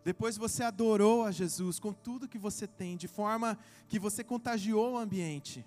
depois 0.04 0.36
você 0.36 0.63
adorou 0.63 1.24
a 1.24 1.32
Jesus 1.32 1.78
com 1.78 1.93
tudo 1.93 2.28
que 2.28 2.39
você 2.39 2.65
tem, 2.65 2.98
de 2.98 3.08
forma 3.08 3.56
que 3.88 4.00
você 4.00 4.24
contagiou 4.24 4.93
o 4.93 4.98
ambiente. 4.98 5.63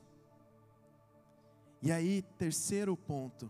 E 1.80 1.92
aí, 1.92 2.22
terceiro 2.36 2.96
ponto, 2.96 3.48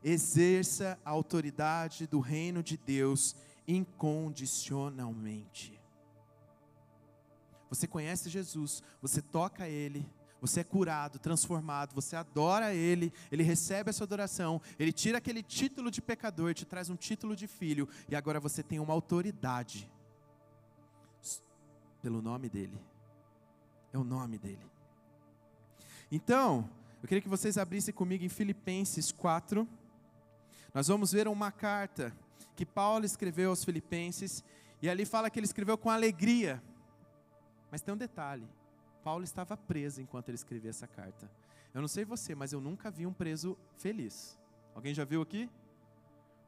exerça 0.00 0.96
a 1.04 1.10
autoridade 1.10 2.06
do 2.06 2.20
reino 2.20 2.62
de 2.62 2.76
Deus 2.76 3.34
incondicionalmente. 3.66 5.80
Você 7.68 7.88
conhece 7.88 8.30
Jesus, 8.30 8.84
você 9.02 9.20
toca 9.20 9.68
Ele, 9.68 10.08
você 10.46 10.60
é 10.60 10.64
curado, 10.64 11.18
transformado, 11.18 11.94
você 11.94 12.14
adora 12.16 12.74
Ele, 12.74 13.10
Ele 13.32 13.42
recebe 13.42 13.88
essa 13.88 14.04
adoração, 14.04 14.60
Ele 14.78 14.92
tira 14.92 15.16
aquele 15.16 15.42
título 15.42 15.90
de 15.90 16.02
pecador, 16.02 16.52
te 16.52 16.66
traz 16.66 16.90
um 16.90 16.96
título 16.96 17.34
de 17.34 17.46
filho, 17.46 17.88
e 18.10 18.14
agora 18.14 18.38
você 18.38 18.62
tem 18.62 18.78
uma 18.78 18.92
autoridade 18.92 19.90
pelo 22.02 22.20
nome 22.20 22.50
dEle. 22.50 22.78
É 23.90 23.96
o 23.96 24.04
nome 24.04 24.36
dEle. 24.36 24.70
Então, 26.12 26.68
eu 27.02 27.08
queria 27.08 27.22
que 27.22 27.28
vocês 27.28 27.56
abrissem 27.56 27.94
comigo 27.94 28.22
em 28.22 28.28
Filipenses 28.28 29.10
4. 29.10 29.66
Nós 30.74 30.88
vamos 30.88 31.10
ver 31.10 31.26
uma 31.26 31.50
carta 31.50 32.14
que 32.54 32.66
Paulo 32.66 33.06
escreveu 33.06 33.48
aos 33.48 33.64
Filipenses, 33.64 34.44
e 34.82 34.90
ali 34.90 35.06
fala 35.06 35.30
que 35.30 35.38
ele 35.38 35.46
escreveu 35.46 35.78
com 35.78 35.88
alegria. 35.88 36.62
Mas 37.70 37.80
tem 37.80 37.94
um 37.94 37.96
detalhe: 37.96 38.46
Paulo 39.04 39.22
estava 39.22 39.54
preso 39.54 40.00
enquanto 40.00 40.30
ele 40.30 40.36
escrevia 40.36 40.70
essa 40.70 40.86
carta. 40.88 41.30
Eu 41.74 41.82
não 41.82 41.88
sei 41.88 42.04
você, 42.04 42.34
mas 42.34 42.52
eu 42.54 42.60
nunca 42.60 42.90
vi 42.90 43.06
um 43.06 43.12
preso 43.12 43.56
feliz. 43.76 44.38
Alguém 44.74 44.94
já 44.94 45.04
viu 45.04 45.20
aqui? 45.20 45.50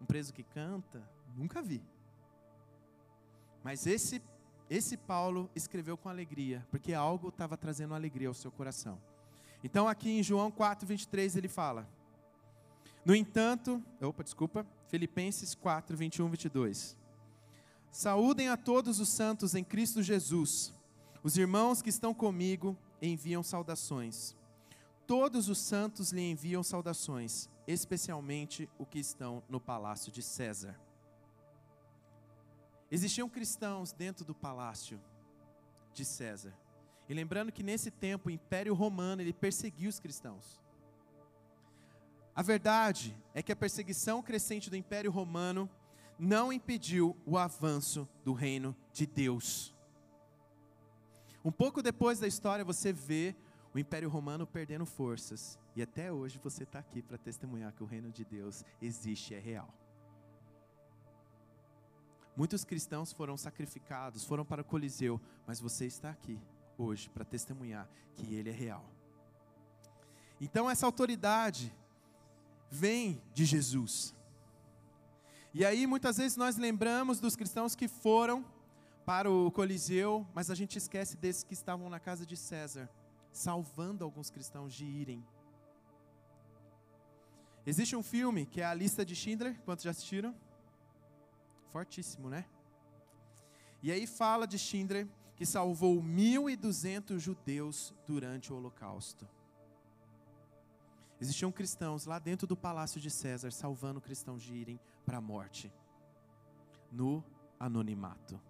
Um 0.01 0.07
preso 0.07 0.33
que 0.33 0.43
canta? 0.43 1.07
Nunca 1.37 1.61
vi. 1.61 1.83
Mas 3.63 3.87
esse, 3.87 4.23
esse 4.71 4.97
Paulo 4.97 5.51
escreveu 5.55 5.99
com 5.99 6.09
alegria, 6.09 6.67
porque 6.71 6.95
algo 6.95 7.29
estava 7.29 7.57
trazendo 7.57 7.95
alegria 7.95 8.29
ao 8.29 8.35
seu 8.35 8.51
coração. 8.51 8.99
Então, 9.63 9.87
aqui 9.89 10.11
em 10.11 10.23
João 10.23 10.51
4, 10.51 10.87
23, 10.87 11.37
ele 11.37 11.49
fala: 11.49 11.89
No 13.05 13.15
entanto, 13.15 13.83
opa, 14.01 14.23
desculpa, 14.23 14.67
Filipenses 14.89 15.55
4, 15.55 15.97
21, 15.97 16.31
22. 16.31 16.97
Saúdem 17.91 18.49
a 18.49 18.57
todos 18.57 19.01
os 19.01 19.09
santos 19.09 19.55
em 19.55 19.65
Cristo 19.65 20.03
Jesus. 20.03 20.76
Os 21.27 21.37
irmãos 21.37 21.83
que 21.83 21.91
estão 21.91 22.15
comigo 22.15 22.79
enviam 23.03 23.43
saudações. 23.43 24.37
Todos 25.09 25.49
os 25.49 25.59
santos 25.59 26.13
lhe 26.13 26.21
enviam 26.21 26.63
saudações, 26.63 27.51
especialmente 27.67 28.71
os 28.79 28.87
que 28.87 29.01
estão 29.01 29.43
no 29.49 29.61
palácio 29.61 30.13
de 30.13 30.23
César. 30.23 30.81
Existiam 32.89 33.29
cristãos 33.29 33.91
dentro 33.91 34.25
do 34.25 34.37
palácio 34.37 35.01
de 35.93 36.05
César. 36.05 36.57
E 37.09 37.13
lembrando 37.13 37.51
que 37.51 37.65
nesse 37.65 37.91
tempo 37.91 38.29
o 38.29 38.33
Império 38.33 38.73
Romano 38.73 39.21
ele 39.21 39.33
perseguiu 39.33 39.91
os 39.91 39.99
cristãos. 39.99 40.63
A 42.37 42.43
verdade 42.43 43.21
é 43.35 43.43
que 43.43 43.51
a 43.51 43.57
perseguição 43.57 44.23
crescente 44.23 44.71
do 44.71 44.77
Império 44.77 45.11
Romano 45.11 45.69
não 46.21 46.53
impediu 46.53 47.17
o 47.27 47.37
avanço 47.37 48.09
do 48.25 48.33
reino 48.33 48.77
de 48.93 49.09
Deus. 49.09 49.76
Um 51.47 51.53
pouco 51.53 51.81
depois 51.81 52.19
da 52.19 52.27
história 52.27 52.65
você 52.65 52.93
vê 52.93 53.33
o 53.73 53.79
Império 53.79 54.09
Romano 54.09 54.45
perdendo 54.49 54.85
forças. 54.85 55.57
E 55.77 55.81
até 55.81 56.11
hoje 56.11 56.41
você 56.43 56.65
está 56.65 56.81
aqui 56.81 57.01
para 57.01 57.17
testemunhar 57.17 57.73
que 57.73 57.85
o 57.85 57.87
reino 57.87 58.11
de 58.11 58.25
Deus 58.25 58.65
existe 58.83 59.33
e 59.33 59.37
é 59.37 59.39
real. 59.39 59.73
Muitos 62.37 62.65
cristãos 62.65 63.13
foram 63.13 63.37
sacrificados, 63.37 64.25
foram 64.25 64.45
para 64.45 64.63
o 64.63 64.65
Coliseu, 64.65 65.21
mas 65.47 65.61
você 65.61 65.87
está 65.87 66.11
aqui 66.11 66.37
hoje 66.77 67.09
para 67.09 67.25
testemunhar 67.25 67.89
que 68.17 68.35
ele 68.35 68.51
é 68.51 68.53
real. 68.53 68.85
Então 70.41 70.69
essa 70.69 70.85
autoridade 70.85 71.73
vem 72.69 73.23
de 73.33 73.45
Jesus. 73.45 74.13
E 75.55 75.65
aí 75.65 75.87
muitas 75.87 76.17
vezes 76.17 76.37
nós 76.37 76.57
lembramos 76.57 77.21
dos 77.21 77.37
cristãos 77.37 77.77
que 77.77 77.87
foram 77.87 78.45
para 79.07 79.31
o 79.31 79.53
Coliseu, 79.53 80.27
mas 80.35 80.51
a 80.51 80.55
gente 80.57 80.77
esquece 80.77 81.17
desses 81.17 81.45
que 81.45 81.55
estavam 81.55 81.89
na 81.89 82.01
casa 82.01 82.27
de 82.27 82.37
César, 82.37 82.91
salvando 83.31 84.03
alguns 84.03 84.31
cristãos 84.31 84.75
de 84.75 84.85
irem. 84.85 85.25
Existe 87.65 87.95
um 87.95 88.03
filme 88.03 88.45
que 88.45 88.61
é 88.61 88.65
a 88.65 88.75
lista 88.75 89.05
de 89.05 89.15
Schindler, 89.15 89.61
quantos 89.65 89.85
já 89.85 89.93
assistiram? 89.93 90.35
Fortíssimo, 91.69 92.29
né? 92.29 92.47
E 93.81 93.93
aí 93.93 94.09
fala 94.09 94.45
de 94.45 94.59
Schindler 94.59 95.07
que 95.37 95.47
salvou 95.47 96.03
1.200 96.03 97.21
judeus 97.21 97.95
durante 98.09 98.53
o 98.53 98.57
Holocausto. 98.57 99.29
Existiam 101.21 101.53
cristãos 101.53 102.07
lá 102.07 102.19
dentro 102.19 102.47
do 102.47 102.57
palácio 102.57 103.01
de 103.01 103.11
César 103.11 103.53
salvando 103.53 104.01
cristãos 104.01 104.43
de 104.43 104.53
irem 104.53 104.81
para 105.05 105.19
a 105.19 105.21
morte, 105.21 105.73
no 106.91 107.23
anonimato. 107.61 108.41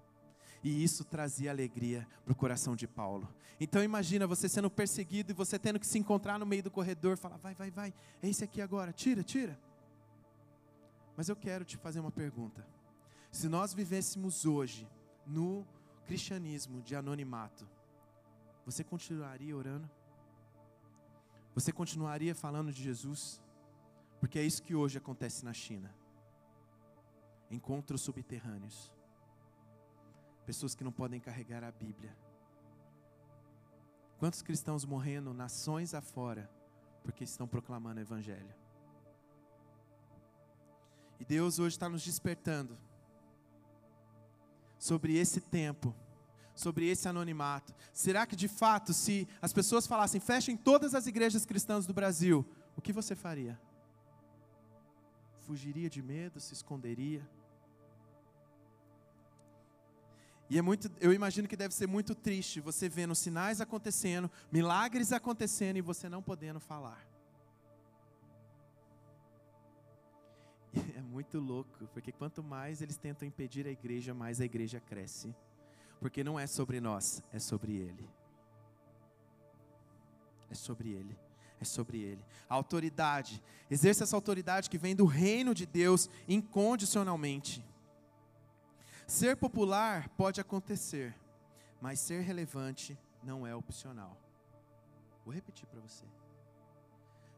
E 0.66 0.83
isso 0.83 1.05
trazia 1.05 1.52
alegria 1.52 2.09
para 2.24 2.33
o 2.33 2.35
coração 2.35 2.74
de 2.74 2.88
Paulo. 2.88 3.33
Então 3.61 3.85
imagina 3.85 4.26
você 4.26 4.48
sendo 4.48 4.68
perseguido 4.68 5.31
e 5.31 5.33
você 5.33 5.61
tendo 5.61 5.79
que 5.79 5.87
se 5.87 5.96
encontrar 5.96 6.40
no 6.40 6.44
meio 6.44 6.61
do 6.61 6.72
corredor, 6.72 7.16
falar, 7.16 7.37
vai, 7.37 7.55
vai, 7.55 7.70
vai, 7.70 7.94
é 8.20 8.29
esse 8.29 8.42
aqui 8.42 8.61
agora, 8.61 8.92
tira, 8.92 9.22
tira. 9.22 9.57
Mas 11.16 11.29
eu 11.29 11.37
quero 11.37 11.64
te 11.64 11.76
fazer 11.76 12.00
uma 12.00 12.11
pergunta. 12.11 12.66
Se 13.31 13.48
nós 13.48 13.72
vivêssemos 13.72 14.44
hoje 14.44 14.88
no 15.24 15.64
cristianismo 16.05 16.83
de 16.83 16.96
anonimato, 16.96 17.64
você 18.64 18.83
continuaria 18.83 19.57
orando? 19.57 19.88
Você 21.55 21.70
continuaria 21.70 22.35
falando 22.35 22.72
de 22.72 22.83
Jesus? 22.83 23.40
Porque 24.18 24.37
é 24.37 24.42
isso 24.42 24.64
que 24.64 24.74
hoje 24.74 24.98
acontece 24.98 25.44
na 25.44 25.52
China. 25.52 25.94
Encontros 27.52 28.00
subterrâneos. 28.00 28.95
Pessoas 30.46 30.76
que 30.76 30.85
não 30.85 30.92
podem 30.92 31.18
carregar 31.18 31.64
a 31.64 31.72
Bíblia. 31.72 32.16
Quantos 34.16 34.42
cristãos 34.42 34.85
morrendo 34.85 35.35
nações 35.35 35.92
afora 35.92 36.48
porque 37.02 37.24
estão 37.24 37.48
proclamando 37.48 37.98
o 37.98 38.02
Evangelho? 38.02 38.54
E 41.18 41.24
Deus 41.24 41.59
hoje 41.59 41.74
está 41.74 41.88
nos 41.88 42.04
despertando 42.04 42.78
sobre 44.78 45.16
esse 45.16 45.40
tempo, 45.40 45.92
sobre 46.54 46.88
esse 46.88 47.09
anonimato? 47.09 47.74
Será 47.92 48.24
que 48.24 48.37
de 48.37 48.46
fato, 48.46 48.94
se 48.94 49.26
as 49.42 49.52
pessoas 49.52 49.87
falassem, 49.87 50.20
fechem 50.20 50.56
todas 50.56 50.94
as 50.94 51.09
igrejas 51.09 51.44
cristãs 51.44 51.87
do 51.87 51.92
Brasil, 51.92 52.46
o 52.76 52.80
que 52.80 52.92
você 52.92 53.16
faria? 53.16 53.61
Fugiria 55.40 55.90
de 55.90 56.02
medo, 56.02 56.38
se 56.38 56.54
esconderia? 56.54 57.28
E 60.48 60.59
é 60.59 60.62
muito, 60.62 60.90
eu 61.00 61.12
imagino 61.12 61.48
que 61.48 61.56
deve 61.56 61.74
ser 61.74 61.88
muito 61.88 62.14
triste 62.14 62.61
você 62.61 62.88
vendo 62.88 63.14
sinais 63.14 63.61
acontecendo, 63.61 64.30
milagres 64.50 65.12
acontecendo 65.12 65.76
e 65.76 65.80
você 65.80 66.09
não 66.09 66.22
podendo 66.22 66.61
falar. 66.61 67.04
é 70.96 71.00
muito 71.02 71.38
louco, 71.38 71.87
porque 71.92 72.12
quanto 72.12 72.42
mais 72.42 72.80
eles 72.80 72.96
tentam 72.96 73.26
impedir 73.26 73.66
a 73.66 73.70
igreja, 73.70 74.14
mais 74.14 74.40
a 74.40 74.44
igreja 74.44 74.80
cresce. 74.80 75.35
Porque 76.00 76.22
não 76.22 76.38
é 76.38 76.46
sobre 76.46 76.80
nós, 76.80 77.22
é 77.32 77.38
sobre 77.38 77.72
Ele. 77.72 78.09
É 80.50 80.54
sobre 80.54 80.90
Ele. 80.90 81.16
É 81.61 81.64
sobre 81.64 81.98
Ele. 81.98 82.22
A 82.48 82.54
autoridade. 82.54 83.42
Exerça 83.70 84.04
essa 84.04 84.16
autoridade 84.16 84.68
que 84.68 84.78
vem 84.78 84.94
do 84.94 85.06
reino 85.06 85.54
de 85.54 85.64
Deus 85.64 86.09
incondicionalmente. 86.28 87.64
Ser 89.07 89.37
popular 89.37 90.09
pode 90.11 90.40
acontecer, 90.40 91.14
mas 91.81 92.01
ser 92.01 92.23
relevante 92.23 92.99
não 93.23 93.47
é 93.47 93.55
opcional. 93.55 94.21
Vou 95.25 95.33
repetir 95.33 95.66
para 95.66 95.81
você. 95.81 96.05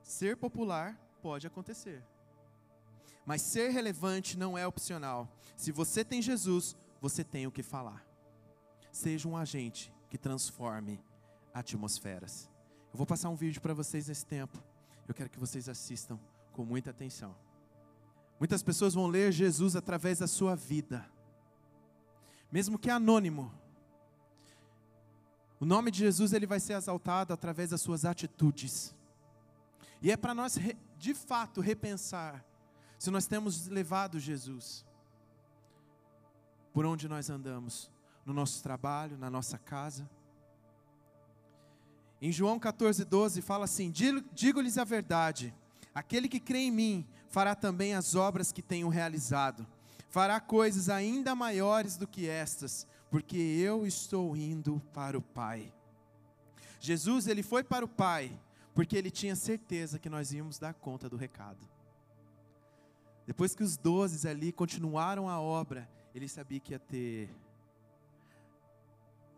Ser 0.02 0.36
popular 0.36 0.98
pode 1.20 1.46
acontecer, 1.46 2.02
mas 3.26 3.42
ser 3.42 3.68
relevante 3.70 4.38
não 4.38 4.56
é 4.56 4.66
opcional. 4.66 5.28
Se 5.56 5.70
você 5.70 6.02
tem 6.02 6.22
Jesus, 6.22 6.74
você 7.00 7.22
tem 7.22 7.46
o 7.46 7.52
que 7.52 7.62
falar. 7.62 8.02
Seja 8.90 9.28
um 9.28 9.36
agente 9.36 9.92
que 10.08 10.16
transforme 10.16 11.04
atmosferas. 11.52 12.48
Eu 12.92 12.96
vou 12.96 13.06
passar 13.06 13.28
um 13.28 13.36
vídeo 13.36 13.60
para 13.60 13.74
vocês 13.74 14.08
nesse 14.08 14.24
tempo. 14.24 14.62
Eu 15.06 15.14
quero 15.14 15.28
que 15.28 15.38
vocês 15.38 15.68
assistam 15.68 16.18
com 16.52 16.64
muita 16.64 16.90
atenção. 16.90 17.36
Muitas 18.38 18.62
pessoas 18.62 18.94
vão 18.94 19.06
ler 19.06 19.32
Jesus 19.32 19.76
através 19.76 20.20
da 20.20 20.26
sua 20.26 20.54
vida, 20.54 21.06
mesmo 22.50 22.78
que 22.78 22.90
anônimo. 22.90 23.52
O 25.60 25.64
nome 25.64 25.90
de 25.90 25.98
Jesus 25.98 26.32
ele 26.32 26.46
vai 26.46 26.60
ser 26.60 26.74
exaltado 26.74 27.32
através 27.32 27.70
das 27.70 27.80
suas 27.80 28.04
atitudes. 28.04 28.94
E 30.00 30.10
é 30.10 30.16
para 30.16 30.34
nós 30.34 30.58
de 30.96 31.14
fato 31.14 31.60
repensar 31.60 32.44
se 32.98 33.10
nós 33.10 33.26
temos 33.26 33.66
levado 33.68 34.18
Jesus 34.18 34.84
por 36.72 36.86
onde 36.86 37.08
nós 37.08 37.28
andamos, 37.28 37.90
no 38.24 38.32
nosso 38.32 38.62
trabalho, 38.62 39.18
na 39.18 39.30
nossa 39.30 39.58
casa. 39.58 40.08
Em 42.20 42.30
João 42.30 42.58
14, 42.58 43.04
12 43.04 43.42
fala 43.42 43.64
assim: 43.64 43.90
Digo-lhes 43.90 44.78
a 44.78 44.84
verdade, 44.84 45.54
aquele 45.94 46.28
que 46.28 46.38
crê 46.38 46.58
em 46.58 46.70
mim 46.70 47.06
fará 47.28 47.54
também 47.54 47.94
as 47.94 48.14
obras 48.14 48.52
que 48.52 48.62
tenho 48.62 48.88
realizado, 48.88 49.66
fará 50.08 50.40
coisas 50.40 50.88
ainda 50.88 51.34
maiores 51.34 51.96
do 51.96 52.06
que 52.06 52.28
estas, 52.28 52.86
porque 53.10 53.36
eu 53.36 53.86
estou 53.86 54.36
indo 54.36 54.80
para 54.92 55.16
o 55.16 55.22
Pai. 55.22 55.72
Jesus, 56.80 57.26
ele 57.26 57.42
foi 57.42 57.62
para 57.62 57.84
o 57.84 57.88
Pai, 57.88 58.38
porque 58.74 58.96
ele 58.96 59.10
tinha 59.10 59.34
certeza 59.34 59.98
que 59.98 60.08
nós 60.08 60.32
íamos 60.32 60.58
dar 60.58 60.74
conta 60.74 61.08
do 61.08 61.16
recado. 61.16 61.68
Depois 63.26 63.54
que 63.54 63.62
os 63.62 63.76
dozes 63.76 64.24
ali 64.24 64.52
continuaram 64.52 65.28
a 65.28 65.38
obra, 65.38 65.88
ele 66.14 66.28
sabia 66.28 66.60
que 66.60 66.72
ia 66.72 66.78
ter 66.78 67.28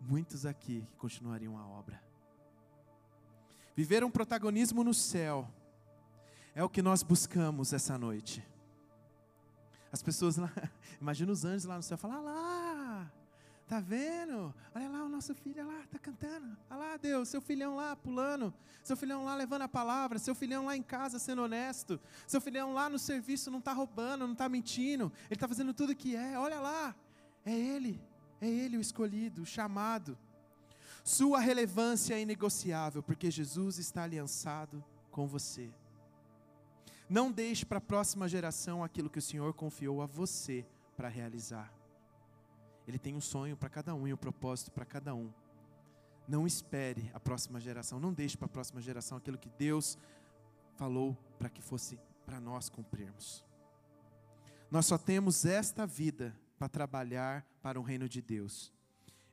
muitos 0.00 0.46
aqui 0.46 0.86
que 0.90 0.96
continuariam 0.96 1.58
a 1.58 1.66
obra. 1.66 2.00
Viver 3.74 4.04
um 4.04 4.10
protagonismo 4.10 4.84
no 4.84 4.94
céu 4.94 5.48
é 6.54 6.62
o 6.62 6.68
que 6.68 6.82
nós 6.82 7.02
buscamos 7.02 7.72
essa 7.72 7.98
noite. 7.98 8.46
As 9.92 10.02
pessoas 10.02 10.36
lá, 10.36 10.52
imagina 11.00 11.32
os 11.32 11.44
anjos 11.44 11.64
lá 11.64 11.76
no 11.76 11.82
céu, 11.82 11.98
falar 11.98 12.16
ah 12.16 12.20
lá, 12.20 13.12
tá 13.66 13.80
vendo? 13.80 14.54
Olha 14.74 14.88
lá 14.88 15.04
o 15.04 15.08
nosso 15.08 15.34
filho 15.34 15.66
lá 15.66 15.80
está 15.80 15.98
cantando. 15.98 16.56
Olha 16.68 16.80
lá, 16.80 16.96
Deus, 16.96 17.28
seu 17.28 17.40
filhão 17.40 17.76
lá 17.76 17.94
pulando. 17.96 18.52
Seu 18.82 18.96
filhão 18.96 19.24
lá 19.24 19.34
levando 19.34 19.62
a 19.62 19.68
palavra. 19.68 20.18
Seu 20.18 20.34
filhão 20.34 20.66
lá 20.66 20.76
em 20.76 20.82
casa 20.82 21.18
sendo 21.18 21.42
honesto. 21.42 22.00
Seu 22.26 22.40
filhão 22.40 22.72
lá 22.72 22.88
no 22.88 22.98
serviço 22.98 23.50
não 23.50 23.58
está 23.58 23.72
roubando, 23.72 24.26
não 24.26 24.32
está 24.32 24.48
mentindo. 24.48 25.12
Ele 25.26 25.34
está 25.34 25.46
fazendo 25.46 25.72
tudo 25.72 25.90
o 25.92 25.96
que 25.96 26.16
é. 26.16 26.38
Olha 26.38 26.58
lá. 26.58 26.94
É 27.44 27.52
ele. 27.52 28.00
É 28.40 28.48
ele 28.48 28.76
o 28.76 28.80
escolhido, 28.80 29.42
o 29.42 29.46
chamado. 29.46 30.18
Sua 31.04 31.38
relevância 31.38 32.14
é 32.14 32.20
inegociável, 32.20 33.02
porque 33.02 33.30
Jesus 33.30 33.78
está 33.78 34.02
aliançado 34.02 34.84
com 35.10 35.26
você. 35.26 35.70
Não 37.10 37.32
deixe 37.32 37.66
para 37.66 37.78
a 37.78 37.80
próxima 37.80 38.28
geração 38.28 38.84
aquilo 38.84 39.10
que 39.10 39.18
o 39.18 39.22
Senhor 39.22 39.52
confiou 39.52 40.00
a 40.00 40.06
você 40.06 40.64
para 40.96 41.08
realizar. 41.08 41.74
Ele 42.86 43.00
tem 43.00 43.16
um 43.16 43.20
sonho 43.20 43.56
para 43.56 43.68
cada 43.68 43.92
um 43.96 44.06
e 44.06 44.14
um 44.14 44.16
propósito 44.16 44.70
para 44.70 44.84
cada 44.84 45.12
um. 45.12 45.28
Não 46.28 46.46
espere 46.46 47.10
a 47.12 47.18
próxima 47.18 47.58
geração, 47.58 47.98
não 47.98 48.12
deixe 48.12 48.36
para 48.36 48.46
a 48.46 48.48
próxima 48.48 48.80
geração 48.80 49.18
aquilo 49.18 49.36
que 49.36 49.50
Deus 49.58 49.98
falou 50.76 51.18
para 51.36 51.50
que 51.50 51.60
fosse 51.60 51.98
para 52.24 52.38
nós 52.38 52.68
cumprirmos. 52.68 53.44
Nós 54.70 54.86
só 54.86 54.96
temos 54.96 55.44
esta 55.44 55.84
vida 55.84 56.32
para 56.56 56.68
trabalhar 56.68 57.44
para 57.60 57.80
o 57.80 57.82
reino 57.82 58.08
de 58.08 58.22
Deus. 58.22 58.72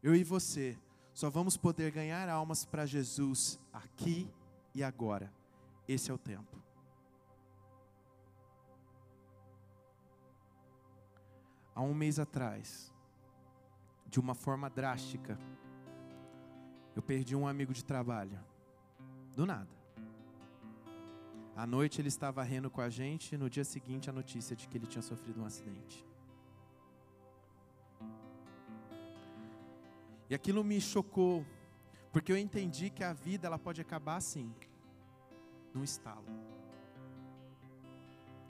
Eu 0.02 0.16
e 0.16 0.24
você 0.24 0.76
só 1.13 1.30
vamos 1.30 1.56
poder 1.56 1.92
ganhar 1.92 2.28
almas 2.28 2.66
para 2.66 2.88
Jesus 2.88 3.60
aqui 3.72 4.28
e 4.74 4.84
agora. 4.84 5.32
Esse 5.88 6.10
é 6.10 6.13
o 6.13 6.18
tempo. 6.18 6.66
Há 11.78 11.82
um 11.84 11.94
mês 11.94 12.18
atrás, 12.18 12.92
de 14.08 14.20
uma 14.20 14.34
forma 14.34 14.68
drástica. 14.68 15.38
Eu 16.96 17.04
perdi 17.04 17.36
um 17.36 17.48
amigo 17.48 17.72
de 17.72 17.86
trabalho. 17.86 18.40
Do 19.36 19.46
nada. 19.46 19.70
À 21.56 21.68
noite 21.68 22.02
ele 22.02 22.08
estava 22.08 22.42
rindo 22.42 22.72
com 22.72 22.82
a 22.82 22.90
gente, 22.90 23.36
e 23.36 23.38
no 23.38 23.48
dia 23.48 23.63
seguinte 23.63 24.10
a 24.10 24.13
notícia 24.13 24.56
de 24.56 24.68
que 24.68 24.76
ele 24.76 24.88
tinha 24.88 25.04
sofrido 25.04 25.40
um 25.40 25.46
acidente. 25.46 26.04
E 30.32 30.34
aquilo 30.34 30.63
me 30.63 30.82
chocou, 30.82 31.46
porque 32.12 32.32
eu 32.32 32.38
entendi 32.38 32.90
que 32.90 33.04
a 33.04 33.13
vida 33.13 33.46
ela 33.46 33.60
pode 33.60 33.80
acabar 33.80 34.16
assim, 34.16 34.52
num 35.76 35.84
estalo. 35.84 36.26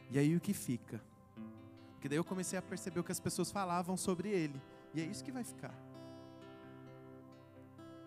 E 0.10 0.18
aí 0.18 0.34
o 0.34 0.40
que 0.40 0.54
fica? 0.54 1.04
Porque 2.08 2.15
daí 2.15 2.20
eu 2.20 2.24
comecei 2.24 2.58
a 2.58 2.62
perceber 2.62 3.02
o 3.02 3.04
que 3.04 3.12
as 3.12 3.20
pessoas 3.20 3.52
falavam 3.52 3.98
sobre 3.98 4.30
ele. 4.30 4.62
E 4.93 5.02
é 5.02 5.04
isso 5.04 5.22
que 5.22 5.30
vai 5.30 5.43
ficar. 5.43 5.78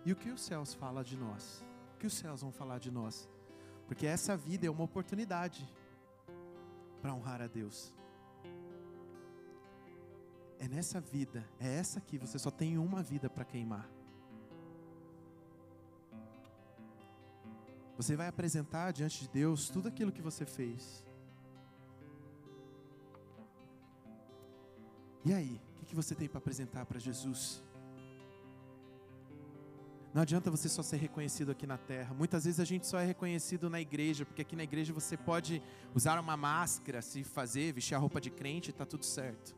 E 0.07 0.11
o 0.11 0.17
que 0.17 0.31
os 0.31 0.41
céus 0.41 0.73
falam 0.73 1.03
de 1.03 1.19
nós? 1.19 1.63
O 1.95 1.99
que 1.99 2.07
os 2.07 2.15
céus 2.15 2.41
vão 2.41 2.51
falar 2.51 2.79
de 2.79 2.91
nós? 2.91 3.29
Porque 3.87 4.07
essa 4.07 4.35
vida 4.39 4.67
é 4.67 4.71
uma 4.71 4.85
oportunidade 4.85 5.71
para 7.03 7.13
honrar 7.13 7.43
a 7.43 7.47
Deus. 7.47 7.95
É 10.59 10.67
nessa 10.67 10.99
vida, 10.99 11.47
é 11.59 11.69
essa 11.69 11.99
aqui, 11.99 12.17
você 12.17 12.39
só 12.39 12.51
tem 12.51 12.79
uma 12.79 13.03
vida 13.03 13.29
para 13.29 13.45
queimar. 13.45 13.87
Você 17.99 18.17
vai 18.17 18.29
apresentar 18.29 18.93
diante 18.93 19.21
de 19.25 19.29
Deus 19.29 19.69
tudo 19.69 19.89
aquilo 19.89 20.11
que 20.11 20.23
você 20.23 20.47
fez. 20.47 21.05
E 25.25 25.33
aí? 25.33 25.61
que 25.91 25.97
você 25.97 26.15
tem 26.15 26.29
para 26.29 26.39
apresentar 26.39 26.87
para 26.87 27.01
Jesus? 27.01 27.63
Não 30.15 30.23
adianta 30.23 30.51
você 30.51 30.69
só 30.69 30.83
ser 30.83 30.97
reconhecido 30.97 31.51
aqui 31.51 31.67
na 31.67 31.77
terra. 31.77 32.15
Muitas 32.15 32.45
vezes 32.45 32.61
a 32.61 32.65
gente 32.65 32.87
só 32.87 32.99
é 32.99 33.05
reconhecido 33.05 33.69
na 33.69 33.81
igreja, 33.81 34.25
porque 34.25 34.43
aqui 34.43 34.55
na 34.55 34.63
igreja 34.63 34.93
você 34.93 35.17
pode 35.17 35.61
usar 35.95 36.19
uma 36.19 36.37
máscara, 36.37 37.03
se 37.03 37.25
fazer, 37.25 37.73
vestir 37.73 37.97
a 37.97 37.99
roupa 37.99 38.21
de 38.21 38.31
crente, 38.31 38.71
está 38.71 38.87
tudo 38.87 39.05
certo. 39.05 39.55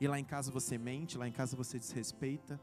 E 0.00 0.06
lá 0.06 0.18
em 0.18 0.24
casa 0.24 0.52
você 0.52 0.78
mente, 0.78 1.18
lá 1.18 1.26
em 1.26 1.32
casa 1.32 1.56
você 1.56 1.78
desrespeita. 1.80 2.60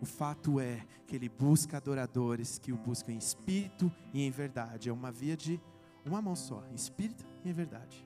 O 0.00 0.06
fato 0.06 0.60
é 0.60 0.86
que 1.08 1.16
ele 1.16 1.28
busca 1.28 1.76
adoradores 1.76 2.58
que 2.58 2.70
o 2.70 2.76
buscam 2.76 3.12
em 3.12 3.18
espírito 3.18 3.90
e 4.12 4.22
em 4.22 4.30
verdade. 4.30 4.90
É 4.90 4.92
uma 4.92 5.10
via 5.10 5.36
de 5.36 5.60
uma 6.04 6.22
mão 6.22 6.36
só, 6.36 6.64
em 6.70 6.74
espírito 6.74 7.24
e 7.44 7.50
em 7.50 7.52
verdade. 7.52 8.05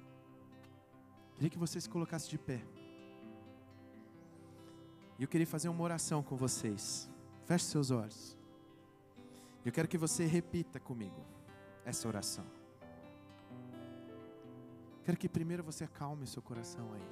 Queria 1.41 1.49
que 1.49 1.59
você 1.59 1.81
se 1.81 1.89
colocasse 1.89 2.29
de 2.29 2.37
pé. 2.37 2.61
E 5.19 5.23
eu 5.23 5.27
queria 5.27 5.47
fazer 5.47 5.71
uma 5.71 5.83
oração 5.83 6.23
com 6.23 6.37
vocês. 6.37 7.09
Feche 7.47 7.65
seus 7.65 7.91
olhos. 7.91 8.37
Eu 9.65 9.73
quero 9.73 9.89
que 9.89 9.97
você 9.97 10.27
repita 10.27 10.79
comigo 10.79 11.25
essa 11.83 12.07
oração. 12.07 12.45
Quero 15.03 15.17
que 15.17 15.31
primeiro 15.31 15.65
você 15.65 15.85
acalme 15.85 16.27
seu 16.27 16.43
coração 16.43 16.93
aí. 16.93 17.09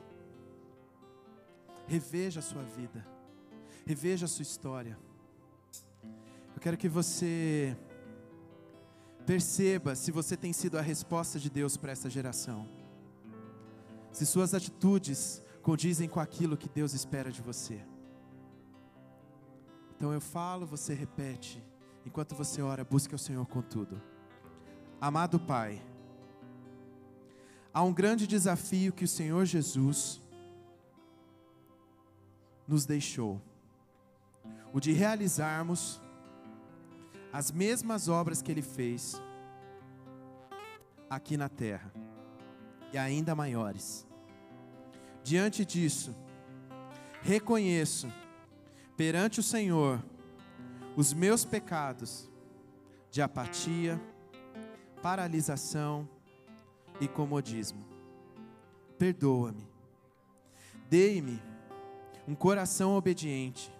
Reveja 1.87 2.41
a 2.41 2.43
sua 2.43 2.64
vida. 2.64 3.03
Reveja 3.87 4.27
a 4.27 4.29
sua 4.29 4.43
história. 4.43 4.99
Eu 6.55 6.61
quero 6.61 6.77
que 6.77 6.87
você 6.87 7.75
perceba 9.25 9.95
se 9.95 10.11
você 10.11 10.37
tem 10.37 10.53
sido 10.53 10.77
a 10.77 10.83
resposta 10.83 11.38
de 11.38 11.49
Deus 11.49 11.79
para 11.79 11.93
essa 11.93 12.11
geração 12.11 12.78
se 14.12 14.27
suas 14.27 14.55
atitudes 14.55 15.42
condizem 15.62 16.09
com 16.09 16.21
aquilo 16.21 16.57
que 16.57 16.68
Deus 16.68 16.94
espera 16.94 17.31
de 17.31 17.42
você. 17.42 17.81
Então 19.97 20.12
eu 20.12 20.21
falo, 20.21 20.66
você 20.66 20.94
repete. 20.94 21.62
Enquanto 22.07 22.35
você 22.35 22.62
ora, 22.62 22.85
busque 22.85 23.14
o 23.14 23.18
Senhor 23.18 23.44
com 23.47 23.61
tudo. 23.61 24.01
Amado 25.01 25.38
Pai, 25.38 25.83
há 27.73 27.83
um 27.83 27.92
grande 27.92 28.27
desafio 28.27 28.92
que 28.92 29.05
o 29.05 29.09
Senhor 29.09 29.44
Jesus 29.44 30.21
nos 32.66 32.87
deixou: 32.87 33.40
o 34.73 34.81
de 34.81 34.92
realizarmos 34.92 36.01
as 37.33 37.51
mesmas 37.51 38.09
obras 38.09 38.40
que 38.40 38.51
Ele 38.51 38.62
fez 38.62 39.21
aqui 41.11 41.37
na 41.37 41.49
terra, 41.49 41.92
e 42.92 42.98
ainda 42.98 43.35
maiores. 43.35 44.07
Diante 45.22 45.64
disso, 45.64 46.14
reconheço 47.22 48.11
perante 48.96 49.40
o 49.40 49.42
Senhor 49.42 50.03
os 50.96 51.12
meus 51.12 51.44
pecados 51.44 52.29
de 53.11 53.22
apatia, 53.22 54.01
paralisação 55.03 56.09
e 57.01 57.07
comodismo. 57.07 57.85
Perdoa-me. 58.98 59.68
Dei-me 60.88 61.40
um 62.27 62.35
coração 62.35 62.94
obediente, 62.94 63.72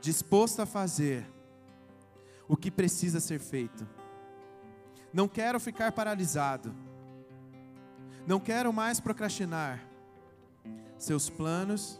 disposto 0.00 0.60
a 0.60 0.66
fazer 0.66 1.26
o 2.46 2.56
que 2.56 2.70
precisa 2.70 3.20
ser 3.20 3.40
feito. 3.40 3.86
Não 5.12 5.26
quero 5.26 5.58
ficar 5.58 5.92
paralisado. 5.92 6.74
Não 8.28 8.38
quero 8.38 8.70
mais 8.74 9.00
procrastinar 9.00 9.82
seus 10.98 11.30
planos 11.30 11.98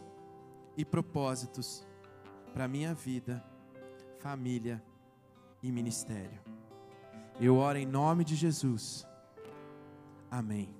e 0.77 0.85
propósitos 0.85 1.87
para 2.53 2.69
minha 2.69 2.93
vida, 2.93 3.43
família 4.19 4.85
e 5.63 5.73
ministério. 5.73 6.39
Eu 7.41 7.57
oro 7.57 7.79
em 7.79 7.87
nome 7.87 8.27
de 8.27 8.37
Jesus. 8.37 9.07
Amém. 10.31 10.78